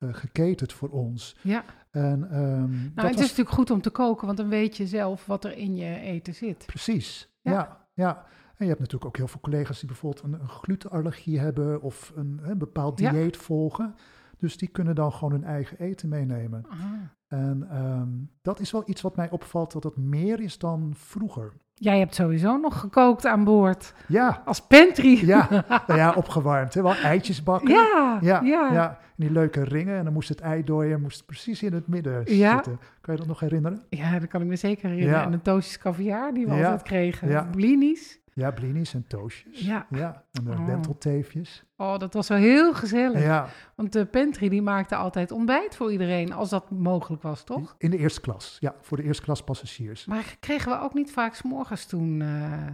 geketend 0.00 0.72
voor 0.72 0.88
ons. 0.88 1.36
ja. 1.42 1.64
En, 1.90 2.30
ehm, 2.30 2.70
Nou, 2.70 2.90
dat 2.94 3.04
het 3.04 3.14
is 3.14 3.20
natuurlijk 3.20 3.56
goed 3.56 3.70
om 3.70 3.80
te 3.80 3.90
koken, 3.90 4.26
want 4.26 4.38
dan 4.38 4.48
weet 4.48 4.76
je 4.76 4.86
zelf 4.86 5.26
wat 5.26 5.44
er 5.44 5.56
in 5.56 5.76
je 5.76 5.98
eten 6.00 6.34
zit. 6.34 6.66
Precies, 6.66 7.32
Ja. 7.40 7.52
ja. 7.52 7.86
ja, 7.94 8.16
En 8.56 8.64
je 8.64 8.66
hebt 8.66 8.78
natuurlijk 8.78 9.04
ook 9.04 9.16
heel 9.16 9.28
veel 9.28 9.40
collega's 9.40 9.78
die 9.78 9.88
bijvoorbeeld 9.88 10.24
een, 10.24 10.32
een 10.40 10.48
glutenallergie 10.48 11.38
hebben 11.38 11.82
of 11.82 12.12
een, 12.14 12.40
een 12.42 12.58
bepaald 12.58 13.00
Ja. 13.00 13.10
dieet 13.10 13.36
volgen. 13.36 13.94
Dus 14.38 14.56
die 14.56 14.68
kunnen 14.68 14.94
dan 14.94 15.12
gewoon 15.12 15.32
hun 15.32 15.44
eigen 15.44 15.78
eten 15.78 16.08
meenemen. 16.08 16.64
Aha. 16.68 17.14
En 17.26 17.68
ehm, 17.70 18.08
dat 18.42 18.60
is 18.60 18.70
wel 18.70 18.82
iets 18.86 19.00
wat 19.00 19.16
mij 19.16 19.30
opvalt, 19.30 19.72
dat 19.72 19.84
het 19.84 19.96
meer 19.96 20.40
is 20.40 20.58
dan 20.58 20.92
vroeger. 20.96 21.52
Jij 21.74 21.98
hebt 21.98 22.14
sowieso 22.14 22.56
nog 22.56 22.80
gekookt 22.80 23.26
aan 23.26 23.44
boord. 23.44 23.94
Ja, 24.08 24.42
Als 24.44 24.60
pantry. 24.66 25.26
ja, 25.26 25.48
nou 25.86 25.98
ja 26.00 26.12
opgewarmd. 26.12 26.74
Hè? 26.74 26.82
Wel 26.82 26.94
eitjes 26.94 27.42
bakken. 27.42 27.70
ja, 27.70 28.18
Ja, 28.20 28.40
ja. 28.42 28.72
ja. 28.72 28.88
En 28.88 28.96
die 29.24 29.30
leuke 29.32 29.64
ringen. 29.64 29.98
En 29.98 30.04
dan 30.04 30.12
moest 30.12 30.28
het 30.28 30.40
eidooier 30.40 31.00
moest 31.00 31.26
precies 31.26 31.62
in 31.62 31.72
het 31.72 31.88
midden 31.88 32.22
Ja. 32.36 32.54
zitten. 32.54 32.78
Kan 33.00 33.14
je 33.14 33.20
dat 33.20 33.28
nog 33.28 33.40
herinneren? 33.40 33.82
Ja, 33.88 34.18
dat 34.18 34.28
kan 34.28 34.40
ik 34.40 34.46
me 34.46 34.56
zeker 34.56 34.88
herinneren. 34.88 35.18
Ja. 35.20 35.24
En 35.26 35.30
de 35.30 35.42
toastjes 35.42 35.78
caviar 35.78 36.32
die 36.34 36.46
we 36.46 36.52
altijd 36.52 36.82
kregen. 36.82 37.28
Ja. 37.28 37.48
Blinis. 37.50 38.18
Ja, 38.34 38.50
blinis 38.50 38.94
en 38.94 39.06
toastjes. 39.06 39.60
Ja. 39.60 39.86
ja 39.90 40.24
en 40.32 40.44
de 40.44 40.50
Oh. 40.50 40.66
wentelteefjes. 40.66 41.64
Oh, 41.76 41.98
dat 41.98 42.14
was 42.14 42.28
wel 42.28 42.38
heel 42.38 42.74
gezellig. 42.74 43.22
Ja, 43.22 43.48
Want 43.74 43.92
de 43.92 44.06
pantry 44.06 44.48
die 44.48 44.62
maakte 44.62 44.96
altijd 44.96 45.30
ontbijt 45.30 45.76
voor 45.76 45.92
iedereen, 45.92 46.32
als 46.32 46.48
dat 46.50 46.70
mogelijk 46.70 47.22
was, 47.22 47.44
toch? 47.44 47.74
in 47.78 47.90
de 47.90 47.98
eerste 47.98 48.20
klas. 48.20 48.56
Ja, 48.60 48.74
voor 48.80 48.96
de 48.96 49.02
eerste 49.02 49.22
klas 49.22 49.42
passagiers. 49.42 50.04
Maar 50.04 50.36
kregen 50.40 50.72
we 50.72 50.80
ook 50.80 50.94
niet 50.94 51.12
vaak 51.12 51.34
s'morgens 51.34 51.86
toen... 51.86 52.20
eh, 52.20 52.66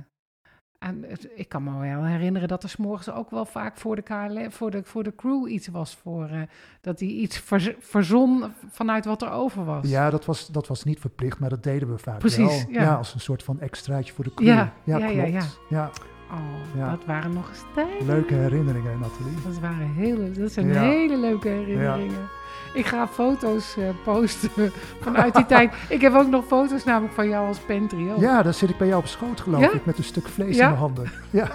het- 0.89 1.29
ik 1.35 1.49
kan 1.49 1.63
me 1.65 1.79
wel 1.79 2.05
herinneren 2.05 2.49
dat 2.49 2.63
er 2.63 2.69
s'morgens 2.69 3.11
ook 3.11 3.31
wel 3.31 3.45
vaak 3.45 3.77
voor 3.77 3.97
de, 3.97 4.03
KLM, 4.03 4.53
voor 4.53 4.71
de, 4.71 4.81
voor 4.85 5.03
de 5.03 5.15
crew 5.15 5.49
iets 5.49 5.69
was. 5.69 5.95
Voor, 6.03 6.29
eh, 6.29 6.41
dat 6.81 6.99
die 6.99 7.21
iets 7.21 7.39
verz- 7.39 7.73
verzon 7.79 8.45
vanuit 8.71 9.05
wat 9.05 9.23
er 9.23 9.31
over 9.31 9.65
was. 9.65 9.89
Ja, 9.89 10.11
dat 10.11 10.25
was, 10.25 10.47
dat 10.47 10.67
was 10.67 10.85
niet 10.85 11.01
verplicht, 11.01 11.39
maar 11.39 11.49
dat 11.51 11.63
deden 11.63 11.91
we 11.91 11.99
vaak 11.99 12.19
Precies, 12.19 12.65
wel. 12.65 12.73
ja. 12.83 12.95
als 12.95 13.15
een 13.15 13.21
soort 13.21 13.43
van 13.43 13.61
extraatje 13.61 14.13
voor 14.13 14.25
de 14.25 14.35
crew. 14.35 14.47
Ja, 14.49 14.73
ja, 14.85 14.97
ja, 14.99 15.07
klopt. 15.07 15.31
ja. 15.33 15.43
Ja, 15.69 15.91
Oh, 16.33 16.77
Ja. 16.81 16.91
dat 16.91 17.05
waren 17.05 17.33
nog 17.33 17.49
eens 17.49 17.65
tijden. 17.75 18.07
leuke 18.07 18.35
herinneringen, 18.35 18.99
Nathalie. 18.99 19.35
Dat, 19.45 19.59
waren 19.59 19.93
hele, 19.95 20.31
dat 20.31 20.53
zijn 20.53 20.67
Ja. 20.73 20.81
hele 20.81 21.17
leuke 21.19 21.49
herinneringen. 21.49 22.29
Ik 22.75 22.87
ga 22.87 23.09
foto's 23.09 23.77
eh, 23.77 23.85
posten 24.05 24.51
vanuit 25.03 25.35
die 25.35 25.47
tijd. 25.47 25.73
Ik 25.89 26.01
heb 26.01 26.15
ook 26.15 26.29
nog 26.29 26.45
foto's 26.47 26.85
namelijk 26.85 27.15
van 27.15 27.29
jou 27.29 27.47
als 27.49 27.59
pantry. 27.59 28.11
ook. 28.11 28.21
Ja, 28.21 28.43
dan 28.43 28.55
zit 28.55 28.71
ik 28.71 28.79
bij 28.79 28.87
jou 28.87 29.01
op 29.01 29.07
schoot, 29.09 29.41
geloof 29.41 29.61
Ja? 29.61 29.71
ik, 29.71 29.85
met 29.87 29.99
een 29.99 30.05
stuk 30.05 30.29
vlees 30.29 30.57
Ja? 30.57 30.63
in 30.63 30.69
mijn 30.69 30.81
handen. 30.81 31.11
Ja, 31.31 31.49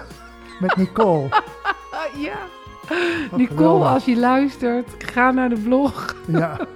met 0.60 0.76
Nicole. 0.76 1.28
Ja. 2.16 2.36
Wat 3.30 3.38
Nicole, 3.38 3.56
geweldig. 3.56 3.88
als 3.88 4.04
je 4.04 4.16
luistert, 4.16 4.90
ga 4.98 5.30
naar 5.30 5.48
de 5.48 5.56
blog. 5.58 6.14
Ja. 6.26 6.56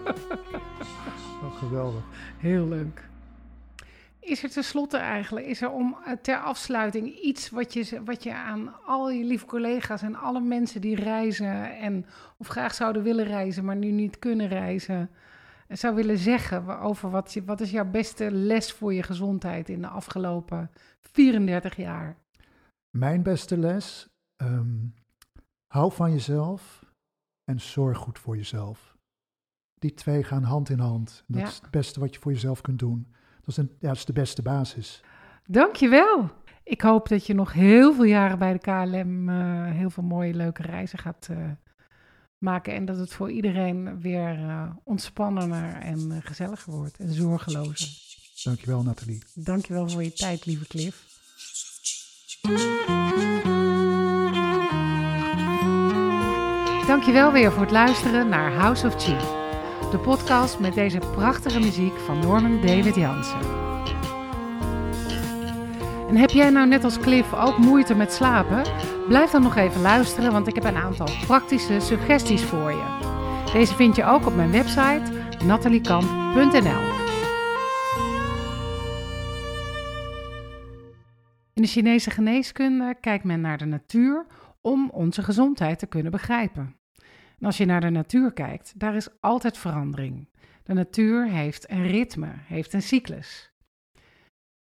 Oh, 1.42 1.58
geweldig. 1.58 2.00
Heel 2.38 2.66
leuk. 2.68 3.02
Is 4.20 4.42
er 4.42 4.50
tenslotte 4.50 4.96
eigenlijk, 4.96 5.46
is 5.46 5.62
er 5.62 5.70
om 5.70 5.96
eh, 6.04 6.12
ter 6.12 6.38
afsluiting 6.38 7.18
iets 7.18 7.50
wat 7.50 7.72
je, 7.72 8.02
wat 8.04 8.22
je 8.22 8.34
aan 8.34 8.84
al 8.84 9.10
je 9.10 9.24
lieve 9.24 9.46
collega's 9.46 10.02
en 10.02 10.14
alle 10.14 10.40
mensen 10.40 10.80
die 10.80 10.96
reizen 10.96 11.78
en 11.78 12.06
of 12.36 12.46
graag 12.46 12.74
zouden 12.74 13.02
willen 13.02 13.24
reizen, 13.24 13.64
maar 13.64 13.76
nu 13.76 13.90
niet 13.90 14.18
kunnen 14.18 14.48
reizen, 14.48 15.10
zou 15.68 15.94
willen 15.94 16.18
zeggen 16.18 16.80
over 16.80 17.10
wat, 17.10 17.32
je, 17.32 17.44
wat 17.44 17.60
is 17.60 17.70
jouw 17.70 17.90
beste 17.90 18.30
les 18.30 18.72
voor 18.72 18.94
je 18.94 19.02
gezondheid 19.02 19.68
in 19.68 19.80
de 19.80 19.88
afgelopen 19.88 20.70
34 21.00 21.76
jaar? 21.76 22.16
Mijn 22.90 23.22
beste 23.22 23.58
les, 23.58 24.08
ehm, 24.36 24.86
hou 25.66 25.92
van 25.92 26.10
jezelf 26.10 26.84
en 27.44 27.60
zorg 27.60 27.98
goed 27.98 28.18
voor 28.18 28.36
jezelf. 28.36 28.98
Die 29.74 29.94
twee 29.94 30.24
gaan 30.24 30.42
hand 30.42 30.68
in 30.68 30.78
hand. 30.78 31.24
Dat 31.26 31.48
is 31.48 31.54
het 31.54 31.70
beste 31.70 32.00
wat 32.00 32.14
je 32.14 32.20
voor 32.20 32.32
jezelf 32.32 32.60
kunt 32.60 32.78
doen. 32.78 33.14
Dat 33.56 33.58
is, 33.58 33.70
een, 33.70 33.76
ja, 33.80 33.88
dat 33.88 33.96
is 33.96 34.04
de 34.04 34.12
beste 34.12 34.42
basis. 34.42 35.02
Dankjewel. 35.46 36.30
Ik 36.62 36.80
hoop 36.80 37.08
dat 37.08 37.26
je 37.26 37.34
nog 37.34 37.52
heel 37.52 37.94
veel 37.94 38.04
jaren 38.04 38.38
bij 38.38 38.52
de 38.52 38.58
KLM 38.58 39.28
uh, 39.28 39.70
heel 39.70 39.90
veel 39.90 40.02
mooie, 40.02 40.34
leuke 40.34 40.62
reizen 40.62 40.98
gaat 40.98 41.28
uh, 41.30 41.36
maken. 42.38 42.74
En 42.74 42.84
dat 42.84 42.96
het 42.96 43.12
voor 43.12 43.30
iedereen 43.30 44.00
weer 44.00 44.38
uh, 44.38 44.70
ontspannender 44.84 45.74
en 45.74 46.20
gezelliger 46.24 46.72
wordt 46.72 46.98
en 46.98 47.12
zorgelozer. 47.12 47.88
Dankjewel, 48.42 48.82
Nathalie. 48.82 49.22
Dankjewel 49.34 49.88
voor 49.88 50.02
je 50.02 50.12
tijd, 50.12 50.46
lieve 50.46 50.66
Cliff. 50.66 51.08
Dankjewel 56.86 57.32
weer 57.32 57.52
voor 57.52 57.62
het 57.62 57.70
luisteren 57.70 58.28
naar 58.28 58.52
House 58.52 58.86
of 58.86 59.02
Chi. 59.02 59.39
De 59.90 59.98
podcast 59.98 60.58
met 60.58 60.74
deze 60.74 60.98
prachtige 60.98 61.60
muziek 61.60 61.98
van 61.98 62.18
Norman 62.18 62.60
David 62.60 62.94
Jansen. 62.94 63.38
En 66.08 66.16
heb 66.16 66.30
jij 66.30 66.50
nou 66.50 66.68
net 66.68 66.84
als 66.84 66.98
Cliff 66.98 67.34
ook 67.34 67.58
moeite 67.58 67.94
met 67.94 68.12
slapen? 68.12 68.62
Blijf 69.08 69.30
dan 69.30 69.42
nog 69.42 69.56
even 69.56 69.80
luisteren, 69.80 70.32
want 70.32 70.46
ik 70.46 70.54
heb 70.54 70.64
een 70.64 70.76
aantal 70.76 71.08
praktische 71.26 71.80
suggesties 71.80 72.42
voor 72.42 72.70
je. 72.70 72.98
Deze 73.52 73.74
vind 73.74 73.96
je 73.96 74.04
ook 74.04 74.26
op 74.26 74.34
mijn 74.34 74.50
website 74.50 75.02
nataliekamp.nl. 75.44 76.98
In 81.54 81.62
de 81.62 81.68
Chinese 81.68 82.10
geneeskunde 82.10 82.96
kijkt 83.00 83.24
men 83.24 83.40
naar 83.40 83.58
de 83.58 83.64
natuur 83.66 84.26
om 84.60 84.90
onze 84.90 85.22
gezondheid 85.22 85.78
te 85.78 85.86
kunnen 85.86 86.12
begrijpen. 86.12 86.79
Als 87.40 87.56
je 87.56 87.64
naar 87.64 87.80
de 87.80 87.90
natuur 87.90 88.32
kijkt, 88.32 88.78
daar 88.78 88.94
is 88.94 89.08
altijd 89.20 89.58
verandering. 89.58 90.28
De 90.62 90.74
natuur 90.74 91.28
heeft 91.28 91.70
een 91.70 91.86
ritme, 91.86 92.32
heeft 92.34 92.72
een 92.72 92.82
cyclus. 92.82 93.52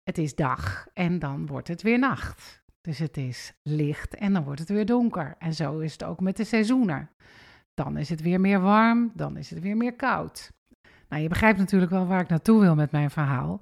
Het 0.02 0.18
is 0.18 0.34
dag 0.34 0.86
en 0.94 1.18
dan 1.18 1.46
wordt 1.46 1.68
het 1.68 1.82
weer 1.82 1.98
nacht. 1.98 2.62
Dus 2.80 2.98
het 2.98 3.16
is 3.16 3.52
licht 3.62 4.14
en 4.14 4.32
dan 4.32 4.44
wordt 4.44 4.60
het 4.60 4.68
weer 4.68 4.86
donker. 4.86 5.34
En 5.38 5.54
zo 5.54 5.78
is 5.78 5.92
het 5.92 6.04
ook 6.04 6.20
met 6.20 6.36
de 6.36 6.44
seizoenen. 6.44 7.10
Dan 7.74 7.96
is 7.96 8.08
het 8.08 8.22
weer 8.22 8.40
meer 8.40 8.60
warm, 8.60 9.12
dan 9.14 9.36
is 9.36 9.50
het 9.50 9.60
weer 9.60 9.76
meer 9.76 9.94
koud. 9.94 10.52
Nou, 11.08 11.22
je 11.22 11.28
begrijpt 11.28 11.58
natuurlijk 11.58 11.90
wel 11.90 12.06
waar 12.06 12.20
ik 12.20 12.28
naartoe 12.28 12.60
wil 12.60 12.74
met 12.74 12.90
mijn 12.90 13.10
verhaal. 13.10 13.60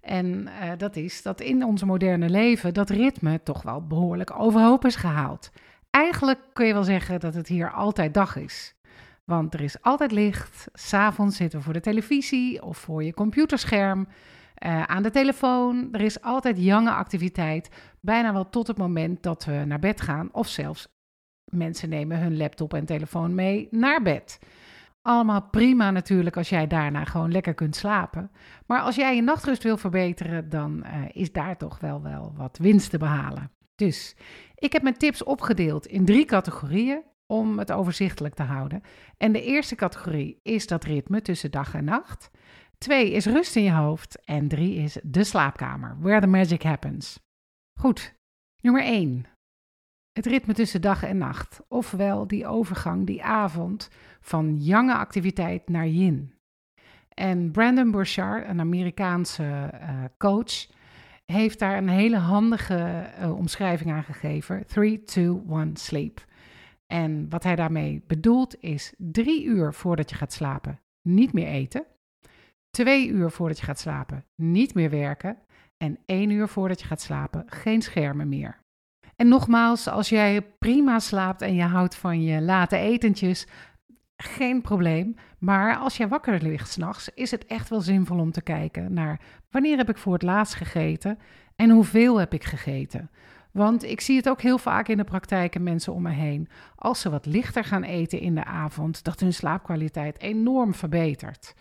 En 0.00 0.26
uh, 0.26 0.72
dat 0.76 0.96
is 0.96 1.22
dat 1.22 1.40
in 1.40 1.64
ons 1.64 1.84
moderne 1.84 2.30
leven 2.30 2.74
dat 2.74 2.90
ritme 2.90 3.42
toch 3.42 3.62
wel 3.62 3.86
behoorlijk 3.86 4.40
overhoop 4.40 4.84
is 4.84 4.96
gehaald. 4.96 5.50
Eigenlijk 5.90 6.40
kun 6.52 6.66
je 6.66 6.72
wel 6.72 6.84
zeggen 6.84 7.20
dat 7.20 7.34
het 7.34 7.48
hier 7.48 7.72
altijd 7.72 8.14
dag 8.14 8.36
is. 8.36 8.74
Want 9.24 9.54
er 9.54 9.60
is 9.60 9.82
altijd 9.82 10.12
licht. 10.12 10.68
S'avonds 10.72 11.36
zitten 11.36 11.58
we 11.58 11.64
voor 11.64 11.72
de 11.72 11.80
televisie 11.80 12.62
of 12.62 12.78
voor 12.78 13.04
je 13.04 13.14
computerscherm. 13.14 14.08
Uh, 14.66 14.82
aan 14.82 15.02
de 15.02 15.10
telefoon. 15.10 15.88
Er 15.92 16.00
is 16.00 16.20
altijd 16.20 16.58
jonge 16.58 16.90
activiteit. 16.90 17.70
Bijna 18.00 18.32
wel 18.32 18.48
tot 18.48 18.66
het 18.66 18.78
moment 18.78 19.22
dat 19.22 19.44
we 19.44 19.52
naar 19.66 19.78
bed 19.78 20.00
gaan. 20.00 20.28
Of 20.32 20.48
zelfs 20.48 20.88
mensen 21.44 21.88
nemen 21.88 22.18
hun 22.18 22.36
laptop 22.36 22.74
en 22.74 22.84
telefoon 22.84 23.34
mee 23.34 23.68
naar 23.70 24.02
bed. 24.02 24.38
Allemaal 25.02 25.42
prima 25.42 25.90
natuurlijk 25.90 26.36
als 26.36 26.48
jij 26.48 26.66
daarna 26.66 27.04
gewoon 27.04 27.32
lekker 27.32 27.54
kunt 27.54 27.76
slapen. 27.76 28.30
Maar 28.66 28.80
als 28.80 28.96
jij 28.96 29.14
je 29.14 29.22
nachtrust 29.22 29.62
wil 29.62 29.76
verbeteren, 29.76 30.48
dan 30.48 30.84
uh, 30.84 30.90
is 31.12 31.32
daar 31.32 31.56
toch 31.56 31.80
wel, 31.80 32.02
wel 32.02 32.32
wat 32.36 32.58
winst 32.58 32.90
te 32.90 32.98
behalen. 32.98 33.50
Dus 33.78 34.16
ik 34.54 34.72
heb 34.72 34.82
mijn 34.82 34.96
tips 34.96 35.24
opgedeeld 35.24 35.86
in 35.86 36.04
drie 36.04 36.24
categorieën 36.24 37.02
om 37.26 37.58
het 37.58 37.72
overzichtelijk 37.72 38.34
te 38.34 38.42
houden. 38.42 38.82
En 39.16 39.32
de 39.32 39.42
eerste 39.42 39.74
categorie 39.74 40.40
is 40.42 40.66
dat 40.66 40.84
ritme 40.84 41.22
tussen 41.22 41.50
dag 41.50 41.74
en 41.74 41.84
nacht. 41.84 42.30
Twee 42.78 43.10
is 43.10 43.26
rust 43.26 43.56
in 43.56 43.62
je 43.62 43.72
hoofd. 43.72 44.24
En 44.24 44.48
drie 44.48 44.74
is 44.74 44.98
de 45.02 45.24
slaapkamer, 45.24 45.96
where 46.00 46.20
the 46.20 46.26
magic 46.26 46.62
happens. 46.62 47.20
Goed, 47.80 48.14
nummer 48.60 48.82
één. 48.82 49.26
Het 50.12 50.26
ritme 50.26 50.54
tussen 50.54 50.80
dag 50.80 51.02
en 51.02 51.18
nacht, 51.18 51.60
ofwel 51.68 52.26
die 52.26 52.46
overgang, 52.46 53.06
die 53.06 53.24
avond 53.24 53.90
van 54.20 54.56
jonge 54.56 54.94
activiteit 54.94 55.68
naar 55.68 55.86
yin. 55.86 56.34
En 57.14 57.50
Brandon 57.50 57.90
Burchard, 57.90 58.48
een 58.48 58.60
Amerikaanse 58.60 59.70
uh, 59.72 60.04
coach, 60.16 60.66
heeft 61.32 61.58
daar 61.58 61.76
een 61.76 61.88
hele 61.88 62.16
handige 62.16 63.10
uh, 63.20 63.36
omschrijving 63.36 63.90
aan 63.92 64.04
gegeven. 64.04 64.66
3, 64.66 65.02
2, 65.02 65.42
1, 65.50 65.76
sleep. 65.76 66.24
En 66.86 67.28
wat 67.28 67.42
hij 67.42 67.56
daarmee 67.56 68.02
bedoelt 68.06 68.60
is 68.60 68.94
drie 68.96 69.44
uur 69.44 69.74
voordat 69.74 70.10
je 70.10 70.16
gaat 70.16 70.32
slapen 70.32 70.80
niet 71.02 71.32
meer 71.32 71.46
eten. 71.46 71.86
Twee 72.70 73.08
uur 73.08 73.30
voordat 73.30 73.58
je 73.58 73.64
gaat 73.64 73.78
slapen 73.78 74.24
niet 74.34 74.74
meer 74.74 74.90
werken. 74.90 75.38
En 75.76 75.98
één 76.06 76.30
uur 76.30 76.48
voordat 76.48 76.80
je 76.80 76.86
gaat 76.86 77.00
slapen 77.00 77.44
geen 77.46 77.82
schermen 77.82 78.28
meer. 78.28 78.60
En 79.16 79.28
nogmaals, 79.28 79.88
als 79.88 80.08
jij 80.08 80.42
prima 80.42 80.98
slaapt 80.98 81.42
en 81.42 81.54
je 81.54 81.62
houdt 81.62 81.94
van 81.94 82.22
je 82.22 82.40
late 82.40 82.76
etentjes, 82.76 83.46
geen 84.22 84.60
probleem. 84.60 85.14
Maar 85.38 85.76
als 85.76 85.96
je 85.96 86.08
wakker 86.08 86.42
ligt 86.42 86.70
s'nachts, 86.70 87.10
is 87.14 87.30
het 87.30 87.46
echt 87.46 87.68
wel 87.68 87.80
zinvol 87.80 88.18
om 88.18 88.32
te 88.32 88.42
kijken 88.42 88.92
naar 88.92 89.20
wanneer 89.50 89.76
heb 89.76 89.88
ik 89.88 89.98
voor 89.98 90.12
het 90.12 90.22
laatst 90.22 90.54
gegeten 90.54 91.18
en 91.56 91.70
hoeveel 91.70 92.18
heb 92.18 92.34
ik 92.34 92.44
gegeten. 92.44 93.10
Want 93.52 93.84
ik 93.84 94.00
zie 94.00 94.16
het 94.16 94.28
ook 94.28 94.40
heel 94.40 94.58
vaak 94.58 94.88
in 94.88 94.96
de 94.96 95.04
praktijk 95.04 95.60
mensen 95.60 95.92
om 95.92 96.02
me 96.02 96.10
heen. 96.10 96.48
Als 96.74 97.00
ze 97.00 97.10
wat 97.10 97.26
lichter 97.26 97.64
gaan 97.64 97.82
eten 97.82 98.20
in 98.20 98.34
de 98.34 98.44
avond, 98.44 99.04
dat 99.04 99.20
hun 99.20 99.32
slaapkwaliteit 99.32 100.20
enorm 100.20 100.74
verbetert. 100.74 101.54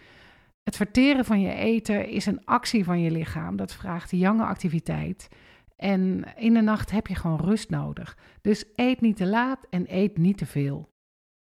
Het 0.64 0.76
verteren 0.76 1.26
van 1.26 1.42
je 1.42 1.54
eten 1.54 2.10
is 2.10 2.26
een 2.26 2.46
actie 2.46 2.84
van 2.84 3.02
je 3.02 3.12
lichaam. 3.12 3.56
Dat 3.56 3.74
vraagt 3.74 4.12
jonge 4.12 4.46
activiteit. 4.46 5.30
En 5.76 6.24
in 6.36 6.54
de 6.54 6.62
nacht 6.62 6.92
heb 6.92 7.08
je 7.08 7.16
gewoon 7.16 7.40
rust 7.40 7.70
nodig. 7.70 8.18
Dus 8.42 8.66
eet 8.76 9.02
niet 9.02 9.16
te 9.16 9.28
laat 9.28 9.66
en 9.70 9.86
eet 9.88 10.18
niet 10.18 10.38
te 10.38 10.46
veel. 10.46 10.90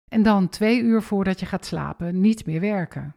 En 0.07 0.23
dan 0.23 0.49
twee 0.49 0.81
uur 0.81 1.01
voordat 1.01 1.39
je 1.39 1.45
gaat 1.45 1.65
slapen 1.65 2.21
niet 2.21 2.45
meer 2.45 2.59
werken. 2.59 3.15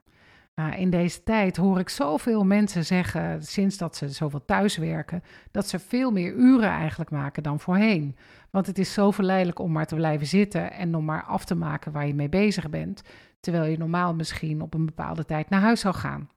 Nou, 0.54 0.74
in 0.74 0.90
deze 0.90 1.22
tijd 1.22 1.56
hoor 1.56 1.78
ik 1.78 1.88
zoveel 1.88 2.44
mensen 2.44 2.84
zeggen, 2.84 3.42
sinds 3.42 3.76
dat 3.76 3.96
ze 3.96 4.08
zoveel 4.08 4.44
thuiswerken, 4.44 5.22
dat 5.50 5.68
ze 5.68 5.78
veel 5.78 6.10
meer 6.10 6.34
uren 6.34 6.68
eigenlijk 6.68 7.10
maken 7.10 7.42
dan 7.42 7.60
voorheen. 7.60 8.16
Want 8.50 8.66
het 8.66 8.78
is 8.78 8.92
zo 8.92 9.10
verleidelijk 9.10 9.58
om 9.58 9.72
maar 9.72 9.86
te 9.86 9.94
blijven 9.94 10.26
zitten 10.26 10.72
en 10.72 10.94
om 10.94 11.04
maar 11.04 11.22
af 11.22 11.44
te 11.44 11.54
maken 11.54 11.92
waar 11.92 12.06
je 12.06 12.14
mee 12.14 12.28
bezig 12.28 12.70
bent, 12.70 13.02
terwijl 13.40 13.70
je 13.70 13.78
normaal 13.78 14.14
misschien 14.14 14.62
op 14.62 14.74
een 14.74 14.86
bepaalde 14.86 15.24
tijd 15.24 15.48
naar 15.48 15.60
huis 15.60 15.80
zou 15.80 15.94
gaan. 15.94 16.28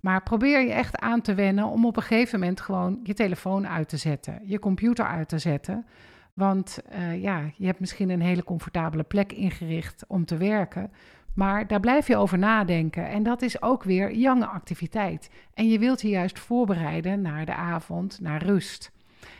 Maar 0.00 0.22
probeer 0.22 0.60
je 0.60 0.72
echt 0.72 0.98
aan 0.98 1.20
te 1.20 1.34
wennen 1.34 1.64
om 1.64 1.86
op 1.86 1.96
een 1.96 2.02
gegeven 2.02 2.38
moment 2.38 2.60
gewoon 2.60 3.00
je 3.02 3.14
telefoon 3.14 3.68
uit 3.68 3.88
te 3.88 3.96
zetten, 3.96 4.40
je 4.44 4.58
computer 4.58 5.06
uit 5.06 5.28
te 5.28 5.38
zetten. 5.38 5.86
Want 6.32 6.78
uh, 6.92 7.22
ja, 7.22 7.50
je 7.56 7.66
hebt 7.66 7.80
misschien 7.80 8.10
een 8.10 8.20
hele 8.20 8.44
comfortabele 8.44 9.02
plek 9.02 9.32
ingericht 9.32 10.04
om 10.08 10.24
te 10.24 10.36
werken. 10.36 10.90
Maar 11.34 11.66
daar 11.66 11.80
blijf 11.80 12.06
je 12.06 12.16
over 12.16 12.38
nadenken. 12.38 13.08
En 13.08 13.22
dat 13.22 13.42
is 13.42 13.62
ook 13.62 13.82
weer 13.82 14.14
jonge 14.14 14.46
activiteit. 14.46 15.30
En 15.54 15.68
je 15.68 15.78
wilt 15.78 16.00
je 16.00 16.08
juist 16.08 16.38
voorbereiden 16.38 17.20
naar 17.20 17.46
de 17.46 17.54
avond, 17.54 18.20
naar 18.20 18.42
rust. 18.42 18.92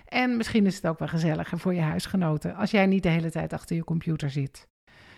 En 0.09 0.37
misschien 0.37 0.67
is 0.67 0.77
het 0.77 0.87
ook 0.87 0.99
wel 0.99 1.09
gezelliger 1.09 1.59
voor 1.59 1.75
je 1.75 1.81
huisgenoten 1.81 2.55
als 2.55 2.71
jij 2.71 2.87
niet 2.87 3.03
de 3.03 3.09
hele 3.09 3.31
tijd 3.31 3.53
achter 3.53 3.77
je 3.77 3.85
computer 3.85 4.31
zit. 4.31 4.69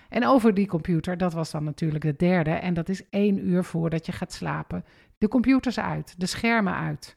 En 0.08 0.26
over 0.26 0.54
die 0.54 0.66
computer, 0.66 1.16
dat 1.16 1.32
was 1.32 1.50
dan 1.50 1.64
natuurlijk 1.64 2.04
de 2.04 2.16
derde. 2.16 2.50
En 2.50 2.74
dat 2.74 2.88
is 2.88 3.08
één 3.08 3.48
uur 3.48 3.64
voordat 3.64 4.06
je 4.06 4.12
gaat 4.12 4.32
slapen. 4.32 4.84
De 5.18 5.28
computers 5.28 5.78
uit, 5.78 6.14
de 6.20 6.26
schermen 6.26 6.74
uit. 6.74 7.16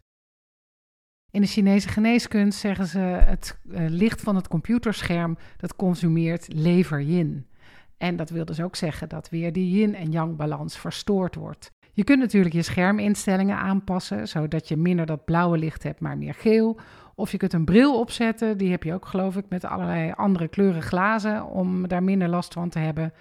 In 1.37 1.43
de 1.43 1.49
Chinese 1.49 1.89
geneeskunst 1.89 2.59
zeggen 2.59 2.87
ze 2.87 2.99
het 2.99 3.57
uh, 3.69 3.79
licht 3.89 4.21
van 4.21 4.35
het 4.35 4.47
computerscherm 4.47 5.37
dat 5.57 5.75
consumeert 5.75 6.53
lever 6.53 7.01
yin. 7.01 7.47
En 7.97 8.15
dat 8.15 8.29
wil 8.29 8.45
dus 8.45 8.61
ook 8.61 8.75
zeggen 8.75 9.09
dat 9.09 9.29
weer 9.29 9.53
die 9.53 9.71
yin 9.71 9.95
en 9.95 10.11
yang 10.11 10.35
balans 10.35 10.77
verstoord 10.77 11.35
wordt. 11.35 11.71
Je 11.93 12.03
kunt 12.03 12.19
natuurlijk 12.19 12.55
je 12.55 12.61
scherminstellingen 12.61 13.57
aanpassen, 13.57 14.27
zodat 14.27 14.67
je 14.67 14.77
minder 14.77 15.05
dat 15.05 15.25
blauwe 15.25 15.57
licht 15.57 15.83
hebt, 15.83 15.99
maar 15.99 16.17
meer 16.17 16.33
geel. 16.33 16.79
Of 17.15 17.31
je 17.31 17.37
kunt 17.37 17.53
een 17.53 17.65
bril 17.65 17.99
opzetten, 17.99 18.57
die 18.57 18.71
heb 18.71 18.83
je 18.83 18.93
ook 18.93 19.05
geloof 19.05 19.35
ik 19.35 19.45
met 19.49 19.65
allerlei 19.65 20.11
andere 20.15 20.47
kleuren 20.47 20.81
glazen, 20.81 21.45
om 21.45 21.87
daar 21.87 22.03
minder 22.03 22.27
last 22.27 22.53
van 22.53 22.69
te 22.69 22.79
hebben. 22.79 23.13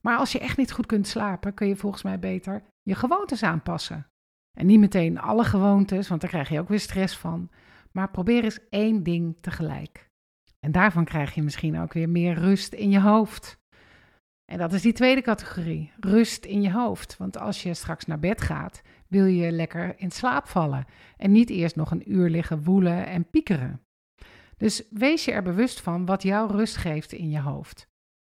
Maar 0.00 0.16
als 0.16 0.32
je 0.32 0.38
echt 0.38 0.56
niet 0.56 0.72
goed 0.72 0.86
kunt 0.86 1.06
slapen, 1.06 1.54
kun 1.54 1.68
je 1.68 1.76
volgens 1.76 2.02
mij 2.02 2.18
beter 2.18 2.62
je 2.82 2.94
gewoontes 2.94 3.42
aanpassen. 3.42 4.06
En 4.54 4.66
niet 4.66 4.80
meteen 4.80 5.20
alle 5.20 5.44
gewoontes, 5.44 6.08
want 6.08 6.20
daar 6.20 6.30
krijg 6.30 6.48
je 6.48 6.60
ook 6.60 6.68
weer 6.68 6.80
stress 6.80 7.16
van. 7.16 7.50
Maar 7.92 8.10
probeer 8.10 8.44
eens 8.44 8.68
één 8.70 9.02
ding 9.02 9.36
tegelijk. 9.40 10.10
En 10.60 10.72
daarvan 10.72 11.04
krijg 11.04 11.34
je 11.34 11.42
misschien 11.42 11.78
ook 11.78 11.92
weer 11.92 12.08
meer 12.08 12.34
rust 12.34 12.72
in 12.72 12.90
je 12.90 13.00
hoofd. 13.00 13.62
En 14.44 14.58
dat 14.58 14.72
is 14.72 14.82
die 14.82 14.92
tweede 14.92 15.20
categorie, 15.20 15.92
rust 16.00 16.44
in 16.44 16.62
je 16.62 16.72
hoofd. 16.72 17.16
Want 17.16 17.38
als 17.38 17.62
je 17.62 17.74
straks 17.74 18.06
naar 18.06 18.18
bed 18.18 18.40
gaat, 18.40 18.82
wil 19.08 19.24
je 19.24 19.52
lekker 19.52 19.98
in 19.98 20.10
slaap 20.10 20.46
vallen 20.48 20.84
en 21.16 21.32
niet 21.32 21.50
eerst 21.50 21.76
nog 21.76 21.90
een 21.90 22.12
uur 22.12 22.28
liggen 22.28 22.62
woelen 22.62 23.06
en 23.06 23.30
piekeren. 23.30 23.80
Dus 24.56 24.82
wees 24.90 25.24
je 25.24 25.32
er 25.32 25.42
bewust 25.42 25.80
van 25.80 26.06
wat 26.06 26.22
jou 26.22 26.50
rust 26.50 26.76
geeft 26.76 27.12
in 27.12 27.30
je 27.30 27.40
hoofd. 27.40 27.86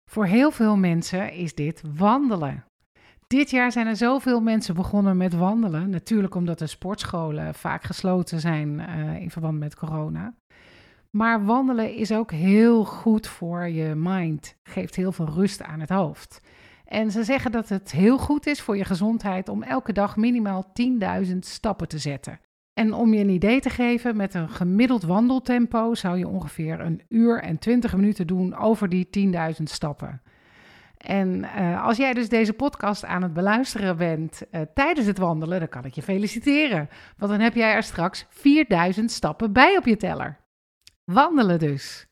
Voor 0.09 0.25
heel 0.25 0.51
veel 0.51 0.77
mensen 0.77 1.31
is 1.31 1.55
dit 1.55 1.81
wandelen. 1.95 2.65
Dit 3.27 3.49
jaar 3.49 3.71
zijn 3.71 3.87
er 3.87 3.95
zoveel 3.95 4.41
mensen 4.41 4.75
begonnen 4.75 5.17
met 5.17 5.33
wandelen. 5.33 5.89
Natuurlijk 5.89 6.35
omdat 6.35 6.59
de 6.59 6.67
sportscholen 6.67 7.53
vaak 7.53 7.83
gesloten 7.83 8.39
zijn 8.39 8.79
uh, 8.79 9.21
in 9.21 9.31
verband 9.31 9.59
met 9.59 9.75
corona. 9.75 10.35
Maar 11.09 11.45
wandelen 11.45 11.95
is 11.95 12.11
ook 12.11 12.31
heel 12.31 12.85
goed 12.85 13.27
voor 13.27 13.67
je 13.67 13.95
mind. 13.95 14.57
Geeft 14.63 14.95
heel 14.95 15.11
veel 15.11 15.29
rust 15.29 15.63
aan 15.63 15.79
het 15.79 15.89
hoofd. 15.89 16.41
En 16.85 17.11
ze 17.11 17.23
zeggen 17.23 17.51
dat 17.51 17.69
het 17.69 17.91
heel 17.91 18.17
goed 18.17 18.47
is 18.47 18.61
voor 18.61 18.77
je 18.77 18.85
gezondheid 18.85 19.49
om 19.49 19.63
elke 19.63 19.93
dag 19.93 20.15
minimaal 20.15 20.71
10.000 21.23 21.37
stappen 21.39 21.87
te 21.87 21.97
zetten. 21.97 22.39
En 22.73 22.93
om 22.93 23.13
je 23.13 23.19
een 23.19 23.29
idee 23.29 23.59
te 23.59 23.69
geven, 23.69 24.17
met 24.17 24.33
een 24.33 24.49
gemiddeld 24.49 25.03
wandeltempo 25.03 25.95
zou 25.95 26.17
je 26.17 26.27
ongeveer 26.27 26.79
een 26.79 27.01
uur 27.09 27.41
en 27.41 27.57
20 27.57 27.95
minuten 27.95 28.27
doen 28.27 28.55
over 28.55 28.89
die 28.89 29.07
10.000 29.57 29.63
stappen. 29.63 30.21
En 30.97 31.37
uh, 31.37 31.85
als 31.85 31.97
jij 31.97 32.13
dus 32.13 32.29
deze 32.29 32.53
podcast 32.53 33.05
aan 33.05 33.21
het 33.21 33.33
beluisteren 33.33 33.97
bent 33.97 34.41
uh, 34.51 34.61
tijdens 34.73 35.07
het 35.07 35.17
wandelen, 35.17 35.59
dan 35.59 35.69
kan 35.69 35.85
ik 35.85 35.93
je 35.93 36.01
feliciteren. 36.01 36.89
Want 37.17 37.31
dan 37.31 37.41
heb 37.41 37.55
jij 37.55 37.73
er 37.73 37.83
straks 37.83 38.25
4000 38.29 39.11
stappen 39.11 39.53
bij 39.53 39.77
op 39.77 39.85
je 39.85 39.97
teller. 39.97 40.39
Wandelen 41.03 41.59
dus. 41.59 42.07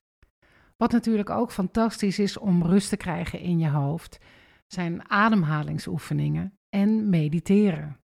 Wat 0.78 0.92
natuurlijk 0.92 1.30
ook 1.30 1.52
fantastisch 1.52 2.20
is 2.20 2.38
om 2.38 2.64
rust 2.64 2.90
te 2.90 2.98
krijgen 2.98 3.40
in 3.40 3.60
je 3.60 3.70
hoofd, 3.70 4.20
zijn 4.68 5.10
ademhalingsoefeningen 5.10 6.58
en 6.70 7.10
mediteren. 7.10 8.00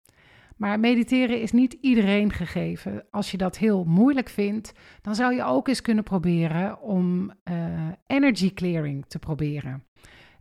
Maar 0.57 0.79
mediteren 0.79 1.41
is 1.41 1.51
niet 1.51 1.73
iedereen 1.73 2.31
gegeven. 2.31 3.05
Als 3.11 3.31
je 3.31 3.37
dat 3.37 3.57
heel 3.57 3.83
moeilijk 3.83 4.29
vindt, 4.29 4.71
dan 5.01 5.15
zou 5.15 5.33
je 5.33 5.43
ook 5.43 5.67
eens 5.67 5.81
kunnen 5.81 6.03
proberen 6.03 6.81
om 6.81 7.31
uh, 7.43 7.87
energy 8.07 8.53
clearing 8.53 9.05
te 9.07 9.19
proberen. 9.19 9.86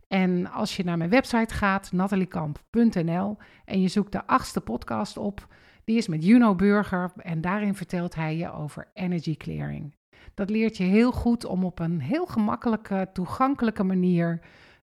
En 0.07 0.51
als 0.51 0.75
je 0.75 0.83
naar 0.83 0.97
mijn 0.97 1.09
website 1.09 1.53
gaat, 1.53 1.91
nataliekamp.nl, 1.91 3.37
en 3.65 3.81
je 3.81 3.87
zoekt 3.87 4.11
de 4.11 4.27
achtste 4.27 4.61
podcast 4.61 5.17
op, 5.17 5.47
die 5.83 5.97
is 5.97 6.07
met 6.07 6.25
Juno 6.25 6.55
Burger 6.55 7.11
en 7.17 7.41
daarin 7.41 7.75
vertelt 7.75 8.15
hij 8.15 8.37
je 8.37 8.51
over 8.51 8.89
energy 8.93 9.37
clearing. 9.37 9.95
Dat 10.33 10.49
leert 10.49 10.77
je 10.77 10.83
heel 10.83 11.11
goed 11.11 11.45
om 11.45 11.63
op 11.65 11.79
een 11.79 11.99
heel 12.01 12.25
gemakkelijke, 12.25 13.09
toegankelijke 13.13 13.83
manier 13.83 14.41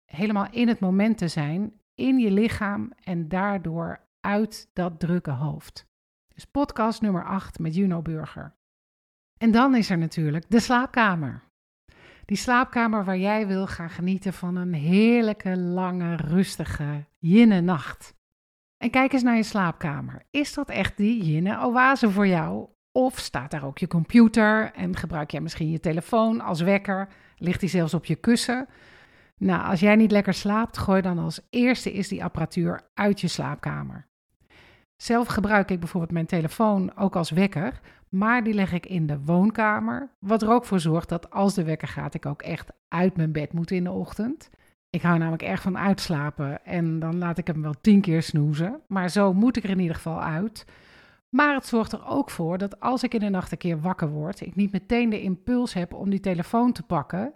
helemaal 0.06 0.48
in 0.52 0.67
het 0.67 0.80
moment 0.80 1.17
te 1.17 1.28
zijn, 1.28 1.74
in 1.95 2.17
je 2.19 2.32
lichaam 2.32 2.91
en 3.04 3.28
daardoor 3.28 4.00
uit 4.19 4.69
dat 4.74 5.00
drukke 5.00 5.32
hoofd. 5.32 5.88
Dus 6.34 6.45
podcast 6.45 7.02
nummer 7.02 7.26
8 7.26 7.60
met 7.60 7.76
Juno 7.76 8.02
Burger. 8.02 8.56
En 9.38 9.52
dan 9.52 9.76
is 9.76 9.89
er 9.89 9.98
natuurlijk 9.98 10.45
de 10.50 10.60
slaapkamer. 10.60 11.49
Die 12.30 12.38
slaapkamer 12.38 13.06
waar 13.06 13.18
jij 13.18 13.48
wil 13.48 13.68
gaan 13.68 13.89
genieten 13.89 14.34
van 14.34 14.56
een 14.56 14.74
heerlijke, 14.74 15.58
lange, 15.58 16.15
rustige 16.15 17.06
jinne 17.18 17.62
nacht. 17.62 18.13
En 18.78 18.89
kijk 18.89 19.13
eens 19.13 19.24
naar 19.24 19.36
je 19.36 19.44
slaapkamer. 19.44 20.22
Is 20.32 20.54
dat 20.54 20.70
echt 20.70 20.98
die 20.98 21.24
jinne 21.24 21.65
oase 21.65 22.12
voor 22.12 22.28
jou? 22.28 22.68
Of 22.92 23.20
staat 23.20 23.52
daar 23.52 23.65
ook 23.65 23.78
je 23.78 23.88
computer 23.88 24.72
en 24.74 24.96
gebruik 24.96 25.32
jij 25.32 25.42
misschien 25.42 25.72
je 25.72 25.80
telefoon 25.80 26.42
als 26.42 26.62
wekker? 26.62 27.10
Ligt 27.38 27.60
die 27.60 27.70
zelfs 27.70 27.94
op 27.94 28.06
je 28.06 28.15
kussen? 28.15 28.68
Nou, 29.38 29.70
als 29.70 29.80
jij 29.80 29.96
niet 29.96 30.12
lekker 30.12 30.34
slaapt, 30.34 30.78
gooi 30.78 31.02
dan 31.02 31.20
als 31.20 31.48
eerste 31.50 31.94
is 31.94 32.08
die 32.08 32.24
apparatuur 32.24 32.89
uit 32.94 33.22
je 33.22 33.28
slaapkamer. 33.28 34.09
Zelf 35.02 35.28
gebruik 35.28 35.72
ik 35.72 35.80
bijvoorbeeld 35.80 36.12
mijn 36.12 36.26
telefoon 36.26 36.98
ook 36.98 37.16
als 37.16 37.30
wekker, 37.30 37.80
maar 38.10 38.44
die 38.44 38.54
leg 38.54 38.74
ik 38.74 38.86
in 38.86 39.08
de 39.08 39.20
woonkamer. 39.26 40.10
Wat 40.20 40.42
er 40.42 40.50
ook 40.50 40.66
voor 40.66 40.80
zorgt 40.80 41.10
dat 41.10 41.30
als 41.30 41.54
de 41.54 41.64
wekker 41.64 41.88
gaat, 41.88 42.14
ik 42.14 42.26
ook 42.26 42.42
echt 42.42 42.72
uit 42.88 43.18
mijn 43.18 43.32
bed 43.32 43.54
moet 43.54 43.72
in 43.72 43.84
de 43.84 43.92
ochtend. 43.92 44.50
Ik 44.90 45.02
hou 45.02 45.18
namelijk 45.18 45.44
erg 45.44 45.62
van 45.62 45.78
uitslapen 45.78 46.66
en 46.66 47.00
dan 47.00 47.18
laat 47.18 47.38
ik 47.38 47.48
hem 47.48 47.62
wel 47.62 47.74
tien 47.82 48.02
keer 48.02 48.22
snoezen. 48.24 48.82
Maar 48.88 49.10
zo 49.10 49.34
moet 49.34 49.58
ik 49.58 49.64
er 49.64 49.70
in 49.70 49.80
ieder 49.80 49.96
geval 49.96 50.22
uit. 50.22 50.66
Maar 51.30 51.54
het 51.54 51.66
zorgt 51.66 51.92
er 51.92 52.08
ook 52.08 52.30
voor 52.30 52.58
dat 52.58 52.80
als 52.80 53.04
ik 53.04 53.14
in 53.14 53.20
de 53.20 53.30
nacht 53.30 53.52
een 53.52 53.58
keer 53.58 53.82
wakker 53.82 54.10
word, 54.10 54.42
ik 54.42 54.56
niet 54.56 54.72
meteen 54.72 55.10
de 55.10 55.22
impuls 55.22 55.74
heb 55.74 55.94
om 55.94 56.10
die 56.10 56.20
telefoon 56.20 56.72
te 56.72 56.84
pakken 56.84 57.34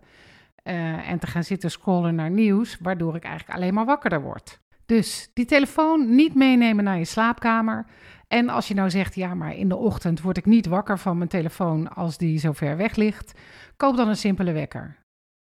uh, 0.63 1.09
en 1.09 1.19
te 1.19 1.27
gaan 1.27 1.43
zitten 1.43 1.71
scrollen 1.71 2.15
naar 2.15 2.31
nieuws, 2.31 2.77
waardoor 2.81 3.15
ik 3.15 3.23
eigenlijk 3.23 3.57
alleen 3.57 3.73
maar 3.73 3.85
wakkerder 3.85 4.21
word. 4.21 4.61
Dus 4.85 5.29
die 5.33 5.45
telefoon 5.45 6.15
niet 6.15 6.35
meenemen 6.35 6.83
naar 6.83 6.97
je 6.97 7.05
slaapkamer. 7.05 7.85
En 8.27 8.49
als 8.49 8.67
je 8.67 8.73
nou 8.73 8.89
zegt, 8.89 9.15
ja, 9.15 9.33
maar 9.33 9.55
in 9.55 9.69
de 9.69 9.75
ochtend 9.75 10.21
word 10.21 10.37
ik 10.37 10.45
niet 10.45 10.65
wakker 10.65 10.99
van 10.99 11.17
mijn 11.17 11.29
telefoon 11.29 11.95
als 11.95 12.17
die 12.17 12.39
zo 12.39 12.51
ver 12.51 12.77
weg 12.77 12.95
ligt, 12.95 13.39
koop 13.77 13.97
dan 13.97 14.07
een 14.07 14.17
simpele 14.17 14.51
wekker. 14.51 14.97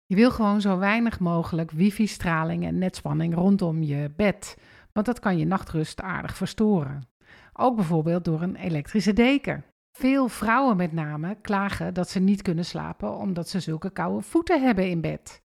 Je 0.06 0.14
wil 0.14 0.30
gewoon 0.30 0.60
zo 0.60 0.78
weinig 0.78 1.20
mogelijk 1.20 1.70
wifi-straling 1.70 2.64
en 2.64 2.78
netspanning 2.78 3.34
rondom 3.34 3.82
je 3.82 4.10
bed, 4.16 4.58
want 4.92 5.06
dat 5.06 5.18
kan 5.20 5.38
je 5.38 5.44
nachtrust 5.44 6.00
aardig 6.00 6.36
verstoren. 6.36 7.08
Ook 7.52 7.76
bijvoorbeeld 7.76 8.24
door 8.24 8.42
een 8.42 8.56
elektrische 8.56 9.12
deken. 9.12 9.64
Veel 9.98 10.28
vrouwen 10.28 10.76
met 10.76 10.92
name 10.92 11.36
klagen 11.40 11.94
dat 11.94 12.08
ze 12.08 12.18
niet 12.18 12.42
kunnen 12.42 12.64
slapen 12.64 13.16
omdat 13.16 13.48
ze 13.48 13.60
zulke 13.60 13.90
koude 13.90 14.22
voeten 14.22 14.62
hebben 14.62 14.90
in 14.90 15.00
bed. 15.00 15.42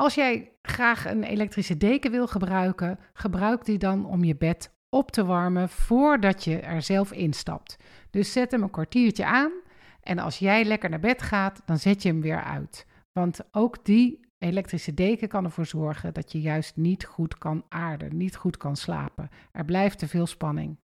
Als 0.00 0.14
jij 0.14 0.52
graag 0.62 1.06
een 1.06 1.24
elektrische 1.24 1.76
deken 1.76 2.10
wil 2.10 2.26
gebruiken, 2.26 2.98
gebruik 3.12 3.64
die 3.64 3.78
dan 3.78 4.06
om 4.06 4.24
je 4.24 4.36
bed 4.36 4.74
op 4.88 5.10
te 5.10 5.24
warmen 5.24 5.68
voordat 5.68 6.44
je 6.44 6.60
er 6.60 6.82
zelf 6.82 7.12
instapt. 7.12 7.76
Dus 8.10 8.32
zet 8.32 8.50
hem 8.50 8.62
een 8.62 8.70
kwartiertje 8.70 9.24
aan 9.24 9.52
en 10.00 10.18
als 10.18 10.38
jij 10.38 10.64
lekker 10.64 10.90
naar 10.90 11.00
bed 11.00 11.22
gaat, 11.22 11.62
dan 11.64 11.78
zet 11.78 12.02
je 12.02 12.08
hem 12.08 12.20
weer 12.20 12.42
uit. 12.42 12.86
Want 13.12 13.40
ook 13.52 13.84
die 13.84 14.20
elektrische 14.38 14.94
deken 14.94 15.28
kan 15.28 15.44
ervoor 15.44 15.66
zorgen 15.66 16.14
dat 16.14 16.32
je 16.32 16.40
juist 16.40 16.76
niet 16.76 17.04
goed 17.04 17.38
kan 17.38 17.64
aarden, 17.68 18.16
niet 18.16 18.36
goed 18.36 18.56
kan 18.56 18.76
slapen. 18.76 19.28
Er 19.52 19.64
blijft 19.64 19.98
te 19.98 20.08
veel 20.08 20.26
spanning. 20.26 20.78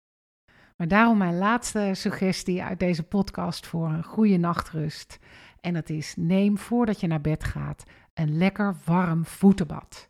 Maar 0.78 0.88
daarom 0.88 1.17
mijn 1.17 1.38
laatste 1.38 1.91
suggestie 1.93 2.63
uit 2.63 2.80
deze 2.80 3.04
podcast 3.04 3.67
voor 3.67 3.88
een 3.88 4.04
goede 4.04 4.38
nachtrust. 4.38 5.19
En 5.62 5.73
dat 5.73 5.89
is: 5.89 6.13
neem 6.17 6.58
voordat 6.58 6.99
je 6.99 7.08
naar 7.08 7.21
bed 7.21 7.43
gaat 7.43 7.84
een 8.15 8.38
lekker 8.38 8.75
warm 8.86 9.25
voetenbad. 9.25 10.10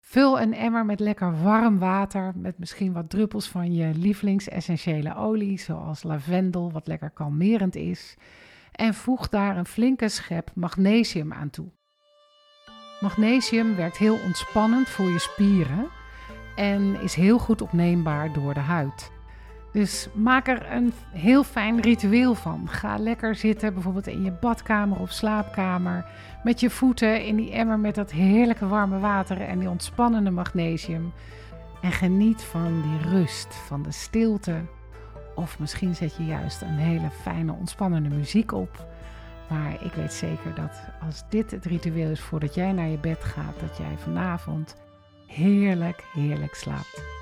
Vul 0.00 0.40
een 0.40 0.54
emmer 0.54 0.84
met 0.84 1.00
lekker 1.00 1.42
warm 1.42 1.78
water 1.78 2.32
met 2.36 2.58
misschien 2.58 2.92
wat 2.92 3.10
druppels 3.10 3.48
van 3.48 3.74
je 3.74 3.94
lievelingsessentiële 3.94 5.16
olie, 5.16 5.58
zoals 5.58 6.02
lavendel, 6.02 6.72
wat 6.72 6.86
lekker 6.86 7.10
kalmerend 7.10 7.76
is. 7.76 8.16
En 8.72 8.94
voeg 8.94 9.28
daar 9.28 9.56
een 9.56 9.66
flinke 9.66 10.08
schep 10.08 10.50
magnesium 10.54 11.32
aan 11.32 11.50
toe. 11.50 11.68
Magnesium 13.00 13.76
werkt 13.76 13.96
heel 13.96 14.18
ontspannend 14.24 14.88
voor 14.88 15.10
je 15.10 15.18
spieren 15.18 15.88
en 16.56 17.00
is 17.00 17.14
heel 17.14 17.38
goed 17.38 17.62
opneembaar 17.62 18.32
door 18.32 18.54
de 18.54 18.60
huid. 18.60 19.17
Dus 19.78 20.08
maak 20.14 20.48
er 20.48 20.72
een 20.72 20.92
heel 21.12 21.44
fijn 21.44 21.80
ritueel 21.80 22.34
van. 22.34 22.68
Ga 22.68 22.96
lekker 22.96 23.34
zitten, 23.34 23.74
bijvoorbeeld 23.74 24.06
in 24.06 24.24
je 24.24 24.30
badkamer 24.30 24.98
of 24.98 25.12
slaapkamer, 25.12 26.04
met 26.42 26.60
je 26.60 26.70
voeten 26.70 27.24
in 27.24 27.36
die 27.36 27.52
emmer 27.52 27.78
met 27.78 27.94
dat 27.94 28.10
heerlijke 28.10 28.66
warme 28.66 28.98
water 28.98 29.40
en 29.40 29.58
die 29.58 29.68
ontspannende 29.68 30.30
magnesium. 30.30 31.12
En 31.80 31.92
geniet 31.92 32.42
van 32.42 32.82
die 32.82 33.10
rust, 33.10 33.54
van 33.54 33.82
de 33.82 33.92
stilte. 33.92 34.60
Of 35.34 35.58
misschien 35.58 35.94
zet 35.94 36.16
je 36.16 36.24
juist 36.24 36.62
een 36.62 36.78
hele 36.78 37.10
fijne, 37.10 37.52
ontspannende 37.52 38.08
muziek 38.08 38.52
op. 38.52 38.86
Maar 39.48 39.84
ik 39.84 39.92
weet 39.92 40.12
zeker 40.12 40.54
dat 40.54 40.80
als 41.06 41.24
dit 41.28 41.50
het 41.50 41.64
ritueel 41.64 42.10
is 42.10 42.20
voordat 42.20 42.54
jij 42.54 42.72
naar 42.72 42.88
je 42.88 42.98
bed 42.98 43.24
gaat, 43.24 43.60
dat 43.60 43.76
jij 43.76 43.96
vanavond 43.98 44.76
heerlijk, 45.26 46.04
heerlijk 46.12 46.54
slaapt. 46.54 47.17